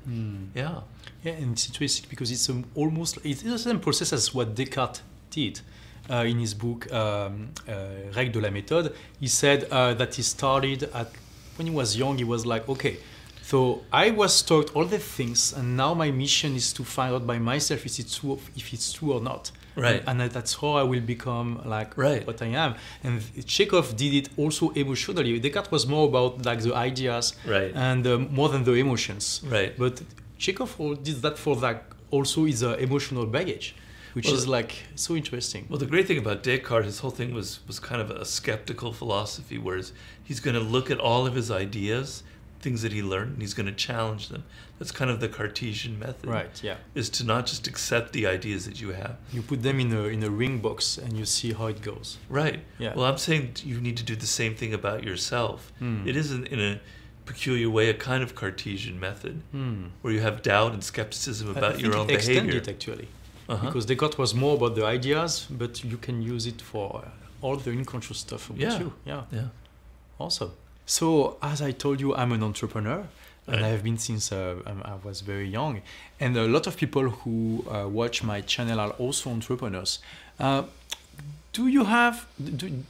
[0.54, 0.80] Yeah.
[1.24, 5.02] Yeah, and it's interesting because it's um, almost it's the same process as what Descartes
[5.30, 5.60] did
[6.08, 7.72] uh, in his book um, uh,
[8.14, 8.94] Règles de la méthode.
[9.18, 11.10] He said uh, that he started at
[11.56, 12.18] when he was young.
[12.18, 12.98] He was like, okay,
[13.42, 17.26] so I was taught all the things, and now my mission is to find out
[17.26, 19.50] by myself if it's true, if it's true or not.
[19.78, 20.02] Right.
[20.06, 22.26] And that's how I will become like Right.
[22.26, 22.74] what I am.
[23.04, 25.38] And Chekhov did it also emotionally.
[25.38, 27.72] Descartes was more about like the ideas Right.
[27.74, 29.40] and um, more than the emotions.
[29.56, 29.72] Right.
[29.78, 30.02] But
[30.38, 33.74] Chekhov did that for like also his uh, emotional baggage,
[34.14, 35.66] which Well, is like so interesting.
[35.68, 38.92] Well, the great thing about Descartes, his whole thing was was kind of a skeptical
[38.92, 39.92] philosophy, whereas
[40.24, 42.22] he's going to look at all of his ideas,
[42.60, 44.44] things that he learned, and he's going to challenge them.
[44.78, 46.62] That's kind of the Cartesian method, Right.
[46.62, 46.76] Yeah.
[46.94, 49.16] Is to not just accept the ideas that you have.
[49.32, 52.18] You put them in a in a ring box and you see how it goes.
[52.28, 52.60] Right.
[52.78, 52.94] Yeah.
[52.94, 55.72] Well, I'm saying you need to do the same thing about yourself.
[55.80, 56.06] Hmm.
[56.08, 56.80] It is in, in a
[57.26, 59.86] peculiar way a kind of Cartesian method Hmm.
[60.02, 62.56] where you have doubt and skepticism I- I about think your own it behavior.
[62.62, 63.08] it actually,
[63.48, 63.66] Uh-huh.
[63.66, 66.88] because Descartes was more about the ideas, but you can use it for
[67.42, 68.78] all the unconscious stuff about Yeah.
[68.82, 68.92] you.
[69.10, 69.22] Yeah.
[69.38, 69.48] yeah.
[70.18, 70.52] Awesome.
[70.86, 73.00] So, as I told you, I'm an entrepreneur,
[73.48, 75.82] and I have been since uh, um, I was very young.
[76.20, 80.00] And a lot of people who uh, watch my channel are also entrepreneurs.
[80.38, 80.64] Uh,
[81.52, 82.26] do you have?
[82.38, 82.84] Do,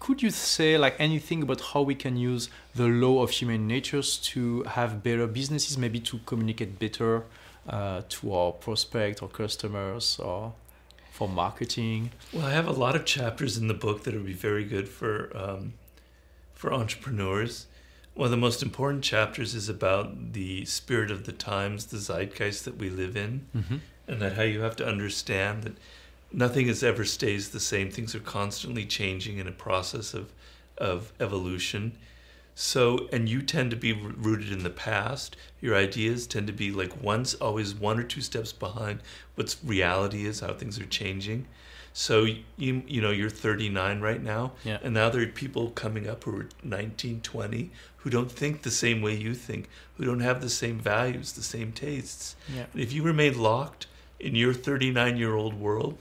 [0.00, 4.16] could you say like anything about how we can use the law of human natures
[4.18, 7.22] to have better businesses, maybe to communicate better
[7.68, 10.52] uh, to our prospect or customers, or
[11.12, 12.10] for marketing?
[12.32, 14.88] Well, I have a lot of chapters in the book that would be very good
[14.88, 15.74] for um,
[16.54, 17.66] for entrepreneurs.
[18.18, 22.64] One of the most important chapters is about the spirit of the times, the zeitgeist
[22.64, 23.76] that we live in, Mm-hmm.
[24.08, 25.76] and that how you have to understand that
[26.32, 27.92] nothing is ever stays the same.
[27.92, 30.32] Things are constantly changing in a process of
[30.78, 31.92] of evolution.
[32.56, 35.36] So, and you tend to be rooted in the past.
[35.60, 38.98] Your ideas tend to be like once, always one or two steps behind
[39.36, 41.46] what's reality is, how things are changing.
[41.98, 42.26] So
[42.56, 44.78] you you know you're 39 right now, Yeah.
[44.84, 48.70] and now there are people coming up who are 19, 20 who don't think the
[48.70, 52.36] same way you think, who don't have the same values, the same tastes.
[52.54, 52.66] Yeah.
[52.72, 53.88] And if you remain locked
[54.20, 55.98] in your 39 year old world,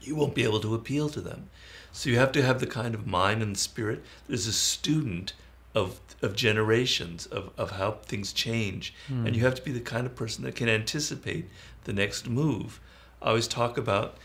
[0.00, 1.50] you won't be able to appeal to them.
[1.92, 5.34] So you have to have the kind of mind and spirit that is a student
[5.74, 8.94] of of generations of, of how things change.
[9.08, 9.34] And hmm.
[9.34, 11.50] you have to be the kind of person that can anticipate
[11.84, 12.80] the next move.
[13.20, 14.16] I always talk about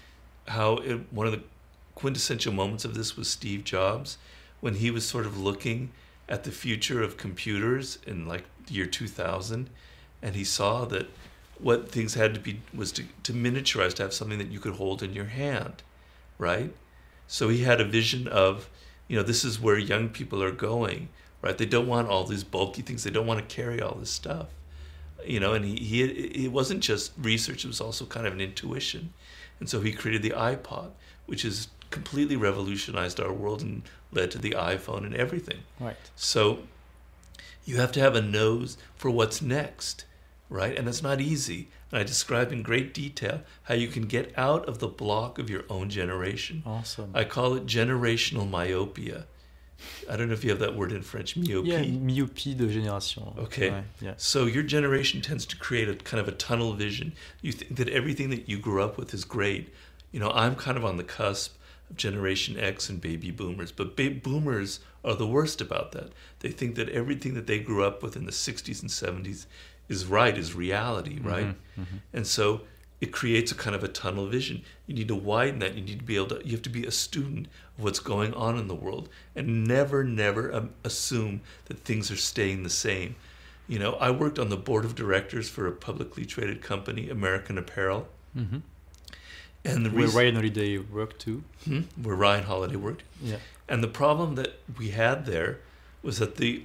[0.48, 1.44] how it, one of the
[1.96, 4.18] quintessential moments of this was Steve Jobs
[4.60, 5.92] when he was sort of looking
[6.28, 9.70] at the future of computers in like the year 2000
[10.22, 11.08] and he saw that
[11.60, 14.76] what things had to be was to, to miniaturize to have something that you could
[14.76, 15.84] hold in your hand
[16.38, 16.74] right?
[17.28, 18.70] So he had a vision of
[19.08, 21.10] you know this is where young people are going
[21.42, 21.58] right?
[21.58, 23.04] They don't want all these bulky things.
[23.04, 24.48] They don't want to carry all this stuff
[25.26, 26.04] you know and he, he
[26.46, 27.64] it wasn't just research.
[27.64, 29.14] It was also kind of an intuition
[29.60, 30.92] and so he created the ipod
[31.26, 35.96] which has completely revolutionized our world and led to the iphone and everything Right.
[36.16, 36.60] so
[37.66, 40.04] you have to have a nose for what's next,
[40.50, 40.78] right?
[40.78, 41.70] And that's not easy.
[41.92, 45.50] And I describe in great detail how you can get out of the block of
[45.50, 46.62] your own generation.
[46.66, 47.12] Awesome.
[47.14, 49.28] I call it generational myopia.
[50.10, 51.80] I don't know if you have that word in French, myopia.
[51.80, 53.38] Yeah, myopie de génération.
[53.40, 53.70] Okay.
[53.70, 54.14] Ouais, yeah.
[54.18, 57.14] So your generation tends to create a kind of a tunnel vision.
[57.42, 59.74] You think that everything that you grew up with is great.
[60.12, 61.56] You know, I'm kind of on the cusp
[61.90, 66.12] of Generation X and baby boomers, but ba- boomers are the worst about that.
[66.40, 69.46] They think that everything that they grew up with in the 60s and 70s
[69.90, 71.56] is right, is reality, mm-hmm, right?
[71.78, 71.98] Mm-hmm.
[72.14, 72.62] And so
[73.02, 74.64] it creates a kind of a tunnel vision.
[74.88, 75.76] You need to widen that.
[75.76, 78.58] You need to be able to, you have to be a student what's going on
[78.58, 83.16] in the world and never, never um, assume that things are staying the same.
[83.68, 87.58] You know, I worked on the board of directors for a publicly traded company, American
[87.58, 88.08] Apparel.
[88.38, 88.62] Mhm.
[89.66, 91.44] And the Where reason Ryan Holiday worked too.
[91.66, 91.82] Hmm?
[92.02, 93.04] where Ryan Holiday worked.
[93.22, 93.38] Yeah.
[93.70, 95.60] And the problem that we had there
[96.02, 96.64] was that the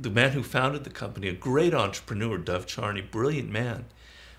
[0.00, 3.84] the man who founded the company, a great entrepreneur, Dov Charney, brilliant man,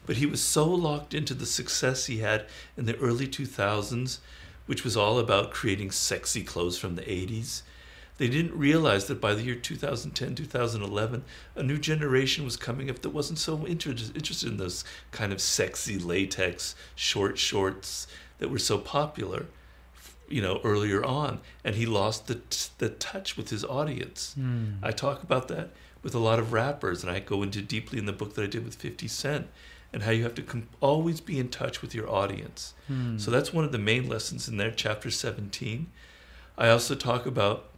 [0.06, 4.20] but he was so locked into the success he had in the early 2000s,
[4.66, 7.64] which was all about creating sexy clothes from the 80s.
[8.18, 11.24] They didn't realize that by the year 2010, 2011,
[11.56, 15.42] a new generation was coming up that wasn't so inter- interested in those kind of
[15.42, 18.08] sexy latex short shorts
[18.38, 19.48] that were so popular
[20.34, 22.42] you know, earlier on, and he lost the
[22.80, 24.36] the touch with his audience.
[24.40, 24.78] Mm.
[24.82, 25.70] I talk about that
[26.02, 28.48] with a lot of rappers, and I go into deeply in the book that I
[28.48, 29.48] did with Fifty Cent,
[29.94, 32.74] and how you have to com- always be in touch with your audience.
[32.92, 33.22] Mm.
[33.22, 35.88] So that's one of the main lessons in there, chapter seventeen.
[36.58, 37.70] I also talk about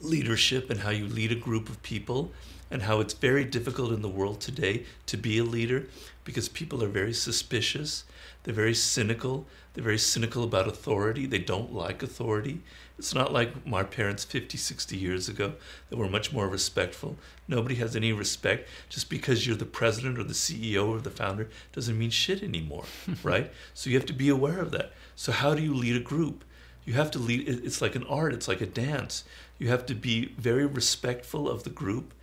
[0.00, 2.32] leadership and how you lead a group of people
[2.70, 5.86] and how it's very difficult in the world today to be a leader
[6.24, 8.04] because people are very suspicious,
[8.42, 12.62] they're very cynical, they're very cynical about authority, they don't like authority.
[12.98, 15.52] It's not like my parents 50, 60 years ago
[15.90, 17.16] that were much more respectful.
[17.46, 18.68] Nobody has any respect.
[18.88, 22.84] Just because you're the president or the CEO or the founder doesn't mean shit anymore,
[23.22, 23.52] right?
[23.74, 24.92] So you have to be aware of that.
[25.14, 26.44] So, how do you lead a group?
[26.86, 29.24] You have to lead, it's like an art, it's like a dance.
[29.58, 32.14] You have to be very respectful of the group,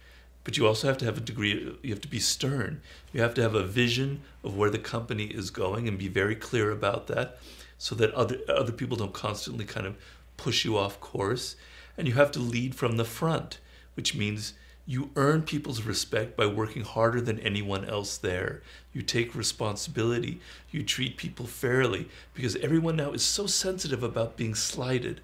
[0.44, 2.82] but you also have to have a degree, you have to be stern.
[3.12, 6.36] You have to have a vision of where the company is going and be very
[6.36, 7.40] clear about that
[7.78, 9.98] so that other, other people don't constantly kind of
[10.38, 11.56] push you off course.
[11.98, 13.60] And you have to lead from the front,
[13.96, 14.54] which means
[14.86, 18.62] you earn people's respect by working harder than anyone else there.
[18.92, 20.42] You take responsibility.
[20.72, 25.22] You treat people fairly because everyone now is so sensitive about being slighted.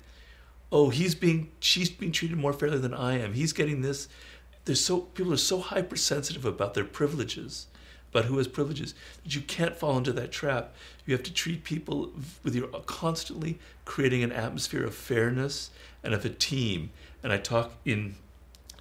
[0.71, 3.33] Oh, he's being she's being treated more fairly than I am.
[3.33, 4.07] He's getting this.
[4.65, 7.67] There's so people are so hypersensitive about their privileges,
[8.11, 8.93] about who has privileges,
[9.23, 10.73] that you can't fall into that trap.
[11.05, 12.11] You have to treat people
[12.43, 15.71] with your constantly creating an atmosphere of fairness
[16.03, 16.91] and of a team.
[17.23, 18.15] And I talk in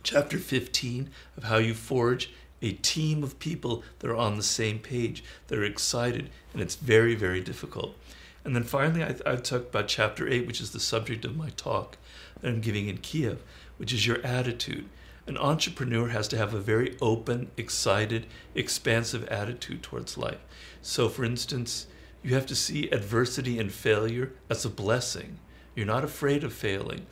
[0.03, 4.79] chapter 15 of how you forge a team of people that are on the same
[4.79, 7.97] page, that are excited, and it's very, very difficult.
[8.45, 11.51] And then finally, I, I talk about chapter 8, which is the subject of my
[11.51, 11.99] talk
[12.41, 13.43] that I'm giving in Kiev,
[13.77, 14.89] which is your attitude.
[15.29, 18.25] An entrepreneur has to have a very open, excited,
[18.55, 20.41] expansive attitude towards life.
[20.81, 21.87] So, for instance,
[22.23, 25.39] you have to see adversity and failure as a blessing.
[25.75, 27.05] You're not afraid of failing.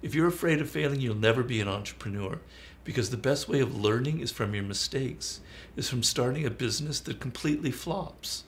[0.00, 2.38] If you're afraid of failing, you'll never be an entrepreneur
[2.84, 5.40] because the best way of learning is from your mistakes,
[5.76, 8.44] is from starting a business that completely flops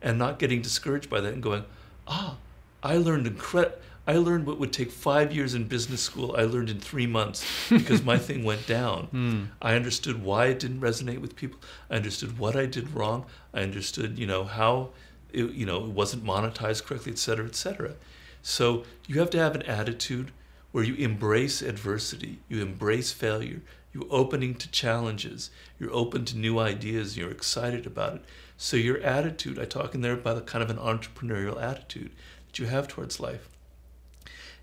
[0.00, 1.64] and not getting discouraged by that and going,
[2.06, 2.36] ah,
[2.84, 3.78] I learned incredible.
[4.10, 6.34] I learned what would take five years in business school.
[6.36, 9.06] I learned in three months because my thing went down.
[9.14, 9.46] Mm.
[9.62, 11.60] I understood why it didn't resonate with people.
[11.88, 13.26] I understood what I did wrong.
[13.54, 14.90] I understood, you know, how,
[15.32, 17.94] it, you know, it wasn't monetized correctly, et cetera, et cetera.
[18.42, 20.32] So you have to have an attitude
[20.72, 26.58] where you embrace adversity, you embrace failure, you're opening to challenges, you're open to new
[26.58, 28.24] ideas, you're excited about it.
[28.56, 32.10] So your attitude, I talk in there about a kind of an entrepreneurial attitude
[32.48, 33.48] that you have towards life.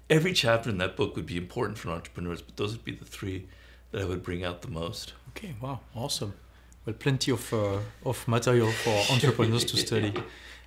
[0.10, 3.06] Every chapter in that book would be important for entrepreneurs, but those would be the
[3.06, 3.48] three
[3.92, 5.14] that I would bring out the most.
[5.30, 6.34] Okay, wow, awesome.
[6.86, 10.14] Well, plenty of uh, of material for entrepreneurs to study.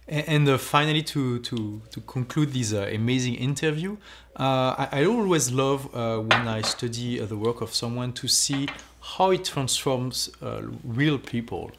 [0.07, 3.97] And, and uh, finally, to to to conclude this uh, amazing interview,
[4.37, 8.29] uh, I, I, always love uh, when I study uh, the work of someone to
[8.29, 8.69] see
[9.17, 10.31] how it transforms
[10.85, 11.73] real people.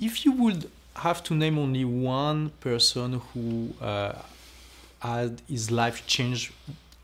[0.00, 3.74] if you would have to name only one person who
[5.00, 6.52] had his life changed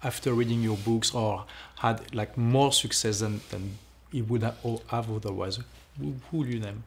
[0.02, 1.44] after reading your books or
[1.78, 3.78] had like more success than, than
[4.10, 5.58] he would have, otherwise?
[5.98, 6.84] Who, who would you name?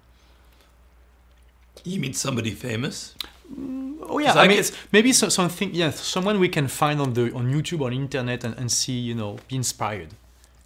[1.84, 3.16] You mean somebody famous?
[3.54, 7.00] Mm, oh yeah i, I mean it's maybe so, something yeah someone we can find
[7.00, 10.10] on the on youtube on internet and, and see you know be inspired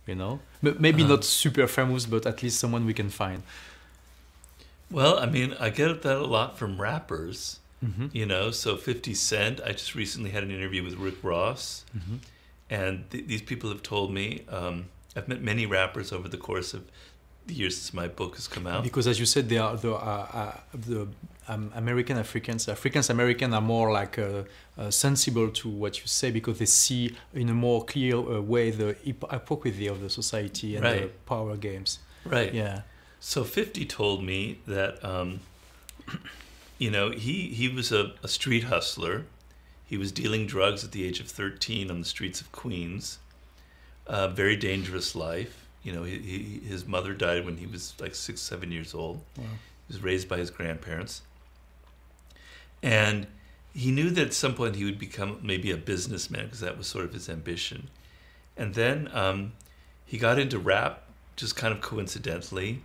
[0.09, 0.39] you know?
[0.63, 1.13] But maybe uh-huh.
[1.15, 3.43] not super famous but at least someone we can find.
[4.89, 8.07] Well i mean i get that a lot from rappers Mm-hmm.
[8.11, 12.17] You know, so 50 Cent, I just recently had an interview with Rick Ross, mm-hmm.
[12.69, 16.73] and th- these people have told me um, I've met many rappers over the course
[16.73, 16.83] of
[17.47, 18.83] the years since my book has come out.
[18.83, 21.07] Because, as you said, they are the, uh, uh, the
[21.47, 24.43] um, American Africans, Africans American are more like uh,
[24.77, 28.71] uh, sensible to what you say because they see in a more clear uh, way
[28.71, 31.01] the hypocrisy of the society and right.
[31.01, 31.99] the power games.
[32.23, 32.53] Right.
[32.53, 32.81] Yeah.
[33.19, 35.03] So 50 told me that.
[35.03, 35.39] Um,
[36.79, 39.25] you know, he, he was a, a street hustler.
[39.85, 43.19] He was dealing drugs at the age of 13 on the streets of Queens.
[44.07, 45.67] A very dangerous life.
[45.83, 49.21] You know, he, he, his mother died when he was like six, seven years old.
[49.37, 49.43] Wow.
[49.87, 51.21] He was raised by his grandparents.
[52.81, 53.27] And
[53.73, 56.87] he knew that at some point he would become maybe a businessman because that was
[56.87, 57.89] sort of his ambition.
[58.55, 59.51] And then um,
[60.05, 61.03] he got into rap
[61.35, 62.81] just kind of coincidentally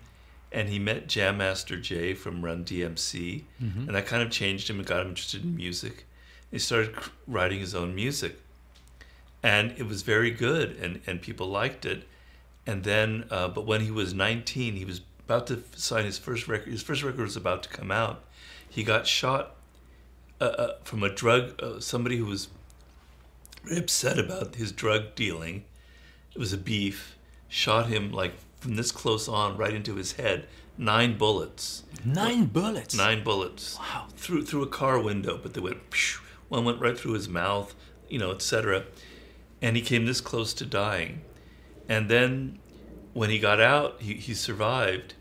[0.54, 3.80] and he met Jam Master Jay from Run DMC, mm-hmm.
[3.80, 6.06] and that kind of changed him and got him interested in music.
[6.50, 6.94] He started
[7.26, 8.40] writing his own music,
[9.42, 12.06] and it was very good, and and people liked it.
[12.66, 16.48] And then, uh, but when he was 19, he was about to sign his first
[16.48, 16.70] record.
[16.70, 18.22] His first record was about to come out.
[18.70, 19.56] He got shot
[20.40, 21.60] uh, uh, from a drug.
[21.60, 22.48] Uh, somebody who was
[23.76, 25.64] upset about his drug dealing.
[26.32, 27.16] It was a beef.
[27.48, 28.34] Shot him like
[28.64, 30.48] from this close on right into his head.
[30.78, 31.84] Nine bullets.
[32.02, 32.96] Nine bullets.
[32.96, 33.78] Nine bullets.
[33.78, 34.06] Wow.
[34.16, 35.94] Through through a car window, but they went.
[35.94, 37.74] Phew, one went right through his mouth,
[38.08, 38.84] you know, etc.
[39.60, 41.20] And he came this close to dying.
[41.90, 42.58] And then,
[43.12, 45.12] when he got out, he, he survived.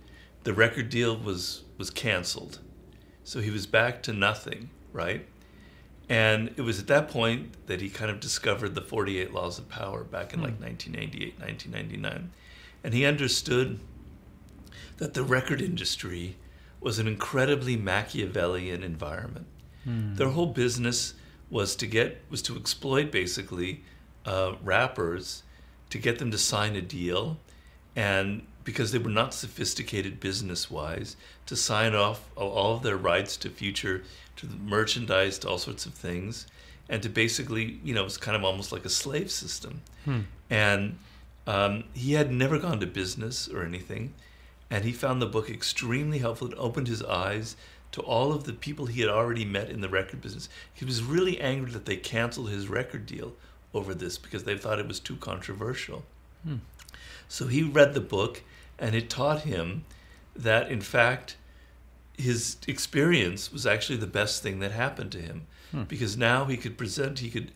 [0.45, 2.59] The record deal was was canceled,
[3.25, 4.69] so he was back to nothing.
[4.93, 5.27] Right.
[6.07, 9.67] And it was at that point that he kind of discovered the 48 Laws of
[9.67, 10.45] Power back in hmm.
[10.45, 12.31] like 1998, 1999.
[12.84, 13.79] And he understood
[14.97, 16.36] that the record industry
[16.81, 19.47] was an incredibly Machiavellian environment.
[19.86, 21.13] Their whole business
[21.49, 23.84] was to get was to exploit basically
[24.25, 25.43] uh, rappers
[25.89, 27.38] to get them to sign a deal,
[27.95, 33.36] and because they were not sophisticated business wise, to sign off all of their rights
[33.38, 34.03] to future
[34.38, 36.47] to the merchandise to all sorts of things,
[36.89, 39.81] and to basically you know it's kind of almost like a slave system,
[40.49, 40.97] and
[41.45, 44.13] um, he had never gone to business or anything
[44.73, 46.47] and he found the book extremely helpful.
[46.51, 47.55] It opened his eyes
[47.91, 50.49] to all of the people he had already met in the record business.
[50.73, 53.33] He was really angry that they canceled his record deal
[53.71, 56.05] over this because they thought it was too controversial.
[57.27, 58.41] So he read the book,
[58.79, 59.85] and it taught him
[60.35, 61.37] that, in fact,
[62.17, 65.45] his experience was actually the best thing that happened to him
[65.87, 67.51] because now he could present he could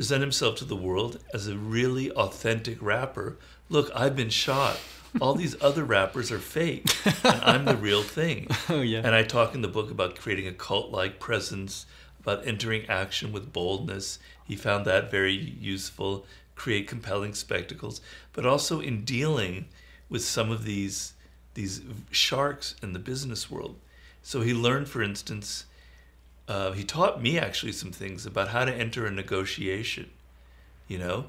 [0.00, 3.36] present himself to the world as a really authentic rapper.
[3.68, 4.80] Look, I've been shot.
[5.20, 6.86] All these other rappers are fake,
[7.22, 8.48] and I'm the real thing.
[8.70, 9.02] Oh yeah.
[9.04, 11.84] And I talk in the book about creating a cult like presence,
[12.18, 14.18] about entering action with boldness.
[14.42, 16.24] He found that very useful,
[16.54, 18.00] create compelling spectacles,
[18.32, 19.66] but also in dealing
[20.08, 21.12] with some of these
[21.52, 23.76] these sharks in the business world.
[24.22, 25.66] So he learned, for instance,
[26.50, 30.10] uh, he taught me actually some things about how to enter a negotiation.
[30.88, 31.26] You know,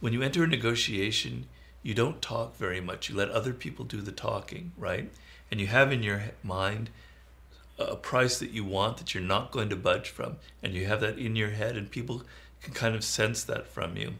[0.00, 1.46] when you enter a negotiation,
[1.84, 3.08] you don't talk very much.
[3.08, 5.08] You let other people do the talking, right?
[5.52, 6.90] And you have in your mind
[7.78, 11.00] a price that you want that you're not going to budge from, and you have
[11.00, 12.24] that in your head, and people
[12.60, 14.14] can kind of sense that from you.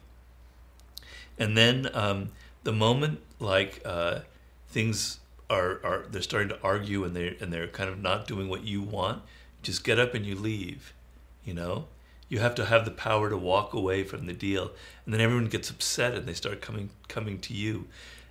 [1.41, 2.29] And then um,
[2.63, 4.21] the moment like uh,
[4.69, 5.19] things
[5.51, 8.63] are, are they're starting to argue and they and they're kind of not doing what
[8.63, 9.23] you want,
[9.67, 10.95] just get up and you leave.
[11.45, 11.87] You know,
[12.29, 14.71] you have to have the power to walk away from the deal,
[15.05, 17.87] and then everyone gets upset and they start coming coming to you.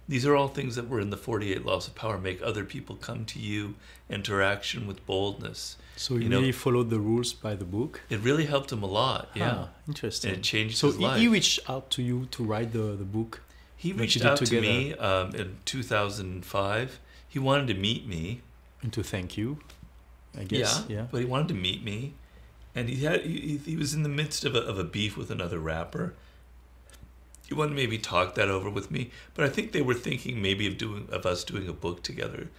[0.08, 2.20] These are all things that were in the 48 laws of power.
[2.20, 3.74] Make other people come to you,
[4.08, 5.78] enter action with boldness.
[5.96, 8.02] so you, know- really followed the rules by the book.
[8.10, 9.30] It really helped him a lot.
[9.34, 9.54] Yeah.
[9.56, 10.30] Ah, interesting.
[10.30, 11.20] And it changed so his he, life.
[11.20, 13.42] he reached out to you to write the, the book.
[13.76, 17.00] He reached out to me um, in 2005.
[17.28, 18.42] He wanted to meet me.
[18.84, 19.58] and to thank you,
[20.38, 20.86] I guess.
[20.88, 21.08] Yeah.
[21.12, 22.14] But he wanted to meet me,
[22.74, 25.32] and he had he, he was in the midst of a, of a beef with
[25.32, 26.14] another rapper.
[27.48, 30.42] He wanted to maybe talk that over with me, but I think they were thinking
[30.42, 32.50] maybe of doing of us doing a book together.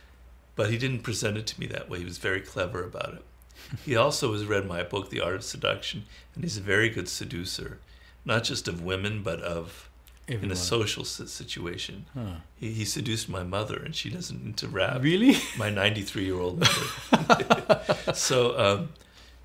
[0.55, 1.99] But he didn't present it to me that way.
[1.99, 3.25] He was very clever about it.
[3.85, 6.05] he also has read my book, The Art of Seduction,
[6.35, 7.79] and he's a very good seducer,
[8.25, 9.89] not just of women, but of
[10.29, 12.07] in a social situation.
[12.13, 12.37] Huh.
[12.57, 15.37] He, he seduced my mother, and she doesn't into rap Really?
[15.59, 17.83] my 93 year old mother.
[18.15, 18.89] so, um,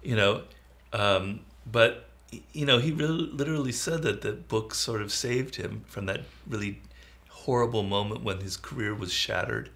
[0.02, 0.42] you know,
[0.94, 2.10] um, but,
[2.54, 6.22] you know, he really, literally said that the book sort of saved him from that
[6.48, 6.82] really
[7.30, 9.70] horrible moment when his career was shattered.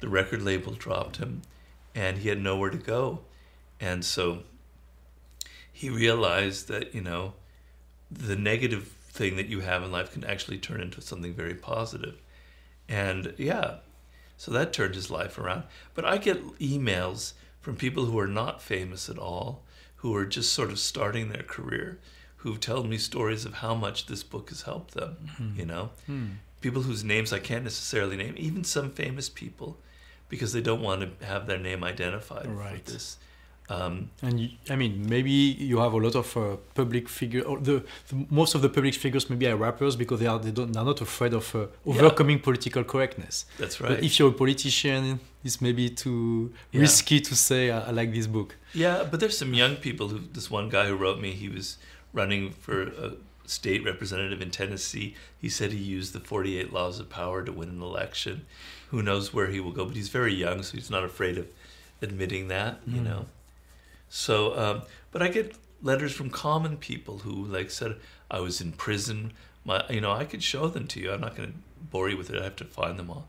[0.00, 1.42] The record label dropped him
[1.94, 3.20] and he had nowhere to go.
[3.80, 4.42] And so
[5.72, 7.34] he realized that, you know,
[8.10, 12.20] the negative thing that you have in life can actually turn into something very positive.
[12.88, 13.76] And yeah,
[14.36, 15.64] so that turned his life around.
[15.94, 19.64] But I get emails from people who are not famous at all,
[19.96, 21.98] who are just sort of starting their career,
[22.36, 25.16] who've told me stories of how much this book has helped them,
[25.56, 25.90] you know?
[26.06, 26.26] Hmm.
[26.60, 29.78] People whose names I can't necessarily name, even some famous people,
[30.28, 32.72] because they don't want to have their name identified Right.
[32.74, 33.16] with this.
[33.68, 37.58] Um, And you, I mean, maybe you have a lot of uh, public figure, or
[37.58, 40.70] the, the most of the public figures maybe are rappers because they are they don't
[40.72, 43.44] they're not afraid of uh, overcoming political correctness.
[43.58, 44.04] that's But right.
[44.04, 46.82] if you're a politician, it's maybe too Yeah.
[46.82, 48.54] risky to say I, I like this book.
[48.72, 50.18] Yeah, but there's some young people who.
[50.32, 51.76] This one guy who wrote me, he was
[52.12, 53.12] running for a
[53.46, 55.14] state representative in Tennessee.
[55.42, 58.46] He said he used the 48 laws of power to win an election.
[58.92, 59.84] Who knows where he will go?
[59.86, 61.46] But he's very young, so he's not afraid of
[62.00, 62.72] admitting that.
[62.86, 63.04] You Mm.
[63.04, 63.26] know.
[64.08, 67.96] So, um, but I get letters from common people who like said
[68.30, 69.32] I was in prison.
[69.64, 71.12] My, you know, I could show them to you.
[71.12, 71.58] I'm not going to
[71.90, 72.40] bore you with it.
[72.40, 73.28] I have to find them all.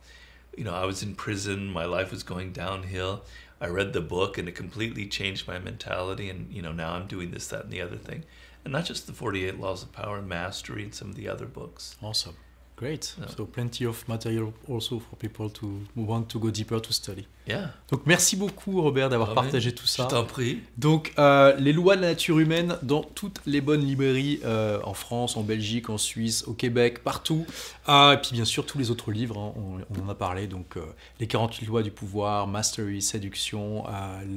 [0.58, 3.24] you know, I was in prison, my life was going downhill.
[3.62, 6.30] I read the book and it completely changed my mentality.
[6.30, 8.24] And, you know, now I'm doing this, that, and the other thing.
[8.64, 11.46] And not just the 48 Laws of Power and Mastery and some of the other
[11.46, 11.96] books.
[12.02, 12.36] Awesome.
[12.76, 13.16] Great.
[13.36, 17.28] So plenty of material also for people to who want to go deeper to study.
[17.48, 17.72] Yeah.
[17.92, 20.04] Donc merci beaucoup Robert d'avoir Ah, partagé tout ça.
[20.04, 20.60] Je t'en prie.
[20.78, 24.94] Donc, euh, les lois de la nature humaine dans toutes les bonnes librairies euh, en
[24.94, 27.46] France, en Belgique, en Suisse, au Québec, partout.
[27.86, 30.48] Ah, et puis, bien sûr, tous les autres livres, hein, on, on en a parlé.
[30.48, 30.82] Donc, euh,
[31.22, 33.92] les 48 lois du pouvoir, Mastery, Séduction, euh,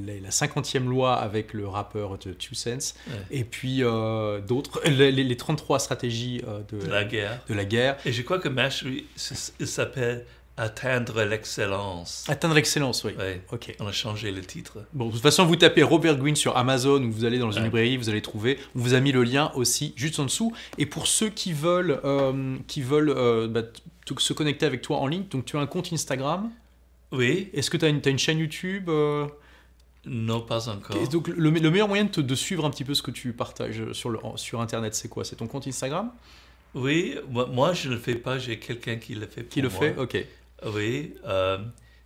[0.06, 3.14] les- la 50e loi avec le rappeur de Two Cents, Ouais.
[3.32, 7.40] et puis euh, d'autres, les, les- les 33 stratégies euh, de, La guerre.
[7.48, 7.96] de la guerre.
[8.06, 10.24] Et je crois que Mastery s'appelle
[10.62, 12.26] Atteindre l'excellence.
[12.28, 13.12] Atteindre l'excellence, oui.
[13.18, 13.40] Ouais.
[13.50, 13.74] Ok.
[13.80, 14.84] On a changé le titre.
[14.92, 17.61] Bon, de toute façon, vous tapez Robert Greene sur Amazon ou vous allez dans une
[17.61, 17.64] Ouais.
[17.64, 18.58] librairie, vous allez trouver.
[18.76, 20.52] On vous a mis le lien aussi juste en dessous.
[20.76, 23.62] Et pour ceux qui veulent, euh, qui veulent euh, bah,
[24.18, 26.50] se connecter avec toi en ligne, donc tu as un compte Instagram.
[27.12, 29.26] Oui, Est-ce que tu as, une- chaîne YouTube euh,
[30.04, 30.96] non pas encore.
[30.96, 33.11] et donc le, le meilleur moyen de, te- de suivre un petit peu ce que
[33.11, 35.24] tu partages sur, le, sur Internet, c'est quoi?
[35.24, 36.11] C'est ton compte Instagram?
[36.74, 39.61] Oui, moi, moi, je ne le fais pas, j'ai quelqu'un qui le fait pour qui
[39.61, 39.78] le moi.
[39.80, 39.96] fait?
[39.98, 40.24] Ok.
[40.66, 41.58] Oui, euh,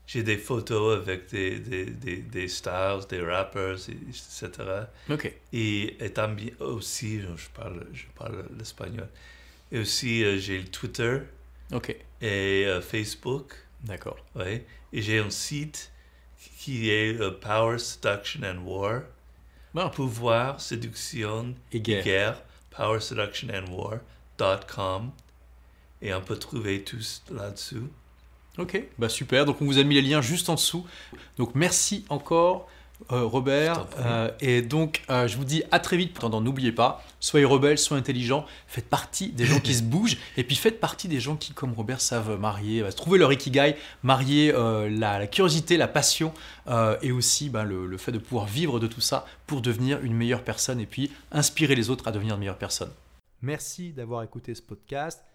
[0.06, 4.50] j'ai des photos avec des, des, des, des stars, des rappers, etc.
[5.10, 5.32] Ok.
[5.52, 9.08] Et, et aussi, je parle, je parle l'espagnol.
[9.72, 11.20] Et aussi, euh, j'ai le Twitter
[11.72, 11.90] Ok.
[12.20, 13.54] et euh, Facebook.
[13.82, 14.18] D'accord.
[14.36, 14.62] Oui.
[14.92, 15.90] Et j'ai un site
[16.58, 19.02] qui est Power, Seduction and War.
[19.74, 19.90] Bon.
[19.90, 22.04] Pouvoir, séduction Et guerre.
[22.04, 25.10] guerre, Power, Seduction and War.com.
[26.00, 26.98] Et on peut trouver tout
[27.32, 27.82] là-dessus.
[28.58, 29.44] Ok, bah super.
[29.44, 30.86] Donc on vous a mis les liens juste en dessous.
[31.38, 32.68] Donc merci encore
[33.10, 33.86] euh, Robert.
[33.98, 36.16] Euh, et donc euh, je vous dis à très vite.
[36.16, 40.44] Attends, n'oubliez pas, soyez rebelles, soyez intelligents, faites partie des gens qui se bougent et
[40.44, 44.88] puis faites partie des gens qui, comme Robert, savent marier, trouver leur ikigai, marier euh,
[44.88, 46.32] la, la curiosité, la passion
[46.68, 50.00] euh, et aussi bah, le, le fait de pouvoir vivre de tout ça pour devenir
[50.02, 52.92] une meilleure personne et puis inspirer les autres à devenir de meilleures personnes.
[53.42, 55.20] Merci d'avoir écouté ce podcast.